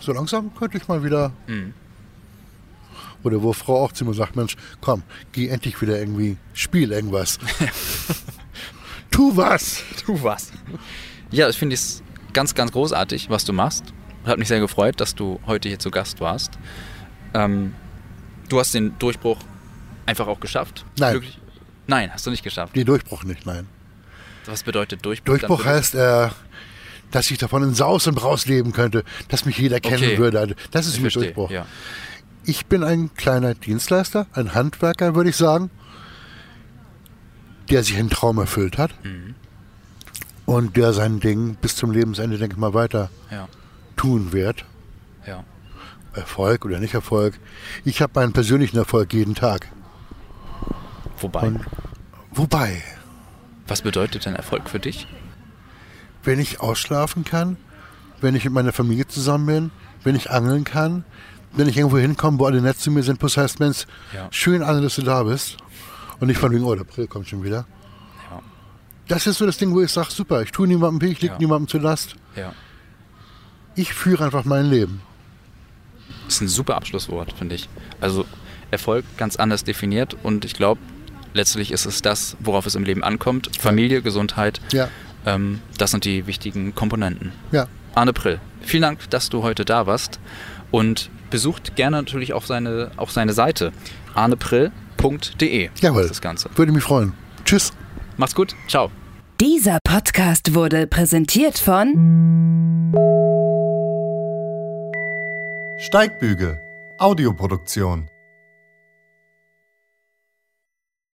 so 0.00 0.12
langsam 0.12 0.54
könnte 0.54 0.78
ich 0.78 0.88
mal 0.88 1.02
wieder. 1.04 1.32
Mhm. 1.46 1.74
Oder 3.22 3.42
wo 3.42 3.52
Frau 3.54 3.82
auch 3.82 3.92
zu 3.92 4.04
mir 4.04 4.14
sagt, 4.14 4.36
Mensch, 4.36 4.56
komm, 4.80 5.02
geh 5.32 5.48
endlich 5.48 5.80
wieder 5.80 5.98
irgendwie, 5.98 6.36
spiel 6.52 6.92
irgendwas. 6.92 7.38
tu 9.10 9.34
was! 9.34 9.82
Tu 10.04 10.22
was. 10.22 10.52
Ja, 11.30 11.48
ich 11.48 11.56
finde 11.56 11.74
es 11.74 12.02
ganz, 12.34 12.54
ganz 12.54 12.70
großartig, 12.72 13.30
was 13.30 13.44
du 13.44 13.54
machst. 13.54 13.84
Hat 14.24 14.38
mich 14.38 14.48
sehr 14.48 14.60
gefreut, 14.60 15.00
dass 15.00 15.14
du 15.14 15.40
heute 15.46 15.68
hier 15.68 15.78
zu 15.78 15.90
Gast 15.90 16.20
warst. 16.20 16.52
Ähm, 17.34 17.74
du 18.48 18.58
hast 18.58 18.72
den 18.74 18.98
Durchbruch 18.98 19.38
einfach 20.06 20.26
auch 20.26 20.40
geschafft. 20.40 20.84
Nein. 20.98 21.12
Glücklich- 21.12 21.38
Nein, 21.86 22.10
hast 22.12 22.26
du 22.26 22.30
nicht 22.30 22.42
geschafft. 22.42 22.74
Nee, 22.76 22.84
Durchbruch 22.84 23.24
nicht, 23.24 23.44
nein. 23.44 23.66
Was 24.46 24.62
bedeutet 24.62 25.04
Durchbruch? 25.04 25.38
Durchbruch 25.38 25.64
heißt, 25.66 25.94
äh, 25.94 26.28
dass 27.10 27.30
ich 27.30 27.36
davon 27.38 27.62
in 27.62 27.74
Saus 27.74 28.06
und 28.06 28.14
Braus 28.14 28.46
leben 28.46 28.72
könnte, 28.72 29.04
dass 29.28 29.44
mich 29.44 29.58
jeder 29.58 29.80
kennen 29.80 30.02
Okay. 30.04 30.18
würde. 30.18 30.40
Also, 30.40 30.54
Das 30.70 30.86
ist 30.86 30.92
Ich 30.94 30.98
für 31.00 31.04
mich 31.04 31.14
Durchbruch. 31.14 31.50
Ja. 31.50 31.66
Ich 32.44 32.66
bin 32.66 32.82
ein 32.84 33.12
kleiner 33.14 33.54
Dienstleister, 33.54 34.26
ein 34.32 34.54
Handwerker, 34.54 35.14
würde 35.14 35.30
ich 35.30 35.36
sagen, 35.36 35.70
der 37.70 37.82
sich 37.82 37.96
einen 37.96 38.10
Traum 38.10 38.38
erfüllt 38.38 38.76
hat 38.78 38.92
Mhm. 39.04 39.34
und 40.46 40.76
der 40.76 40.92
sein 40.92 41.20
Ding 41.20 41.54
bis 41.56 41.76
zum 41.76 41.90
Lebensende, 41.90 42.38
denke 42.38 42.54
ich 42.54 42.58
mal, 42.60 42.74
weiter 42.74 43.10
Ja. 43.30 43.48
Tun 44.04 44.32
wird. 44.32 44.64
Ja. 45.26 45.44
Erfolg 46.12 46.64
oder 46.64 46.78
nicht 46.78 46.94
Erfolg. 46.94 47.38
Ich 47.84 48.02
habe 48.02 48.12
meinen 48.16 48.32
persönlichen 48.32 48.76
Erfolg 48.76 49.12
jeden 49.14 49.34
Tag. 49.34 49.68
Wobei, 51.20 51.40
Und 51.46 51.60
wobei, 52.32 52.82
was 53.66 53.82
bedeutet 53.82 54.26
denn 54.26 54.34
Erfolg 54.36 54.68
für 54.68 54.78
dich? 54.80 55.06
wenn 56.26 56.38
ich 56.40 56.60
ausschlafen 56.60 57.22
kann, 57.24 57.58
wenn 58.22 58.34
ich 58.34 58.44
mit 58.44 58.54
meiner 58.54 58.72
Familie 58.72 59.06
zusammen 59.06 59.44
bin, 59.46 59.70
wenn 60.04 60.16
ich 60.16 60.30
angeln 60.30 60.64
kann, 60.64 61.04
wenn 61.52 61.68
ich 61.68 61.76
irgendwo 61.76 61.98
hinkomme, 61.98 62.38
wo 62.38 62.46
alle 62.46 62.62
nett 62.62 62.78
zu 62.78 62.90
mir 62.90 63.02
sind, 63.02 63.18
plus 63.18 63.36
heißt, 63.36 63.60
Mensch, 63.60 63.84
Ja. 64.14 64.28
schön, 64.30 64.62
Anne, 64.62 64.80
dass 64.80 64.94
du 64.96 65.02
da 65.02 65.22
bist. 65.22 65.58
Und 66.20 66.28
nicht 66.28 66.38
von 66.38 66.50
wegen, 66.50 66.64
oh, 66.64 66.74
der 66.74 66.86
April 66.86 67.08
kommt 67.08 67.28
schon 67.28 67.44
wieder. 67.44 67.66
Ja. 68.30 68.40
Das 69.06 69.26
ist 69.26 69.36
so 69.36 69.44
das 69.44 69.58
Ding, 69.58 69.74
wo 69.74 69.82
ich 69.82 69.92
sage, 69.92 70.10
super, 70.12 70.40
ich 70.40 70.50
tue 70.50 70.66
niemandem 70.66 71.02
weh, 71.06 71.12
ich 71.12 71.20
liege 71.20 71.34
Ja. 71.34 71.38
niemandem 71.38 71.68
zur 71.68 71.82
Last. 71.82 72.16
Ja. 72.36 72.54
Ich 73.74 73.92
führe 73.94 74.24
einfach 74.24 74.44
mein 74.44 74.66
Leben. 74.66 75.00
ist 76.28 76.40
ein 76.40 76.48
super 76.48 76.76
Abschlusswort, 76.76 77.32
finde 77.32 77.54
ich. 77.56 77.68
Also 78.00 78.24
Erfolg 78.70 79.04
ganz 79.16 79.36
anders 79.36 79.64
definiert 79.64 80.16
und 80.22 80.44
ich 80.44 80.54
glaube, 80.54 80.80
letztlich 81.32 81.70
ist 81.70 81.84
es 81.86 82.02
das, 82.02 82.36
worauf 82.40 82.66
es 82.66 82.74
im 82.74 82.84
Leben 82.84 83.02
ankommt. 83.04 83.50
Familie, 83.58 84.02
Gesundheit, 84.02 84.60
Ja, 84.72 84.88
ähm, 85.26 85.60
das 85.78 85.90
sind 85.90 86.04
die 86.04 86.26
wichtigen 86.26 86.74
Komponenten. 86.74 87.32
ja. 87.52 87.66
Arne 87.96 88.12
Prill, 88.12 88.40
vielen 88.62 88.82
Dank, 88.82 89.08
dass 89.10 89.28
du 89.30 89.44
heute 89.44 89.64
da 89.64 89.86
warst 89.86 90.18
und 90.72 91.10
besucht 91.30 91.76
gerne 91.76 91.96
natürlich 91.98 92.32
auch 92.32 92.44
seine, 92.44 92.90
auch 92.96 93.08
seine 93.10 93.32
Seite 93.32 93.72
arneprill.de. 94.14 95.70
Jawohl. 95.80 96.08
das 96.08 96.20
Ganze. 96.20 96.50
Würde 96.56 96.72
mich 96.72 96.82
freuen. 96.82 97.12
Tschüss. 97.44 97.72
Macht's 98.16 98.34
gut, 98.34 98.56
ciao. 98.66 98.90
Dieser 99.40 99.78
Podcast 99.82 100.54
wurde 100.54 100.86
präsentiert 100.86 101.58
von 101.58 102.92
Steigbügel. 105.78 106.60
Audioproduktion. 106.98 108.08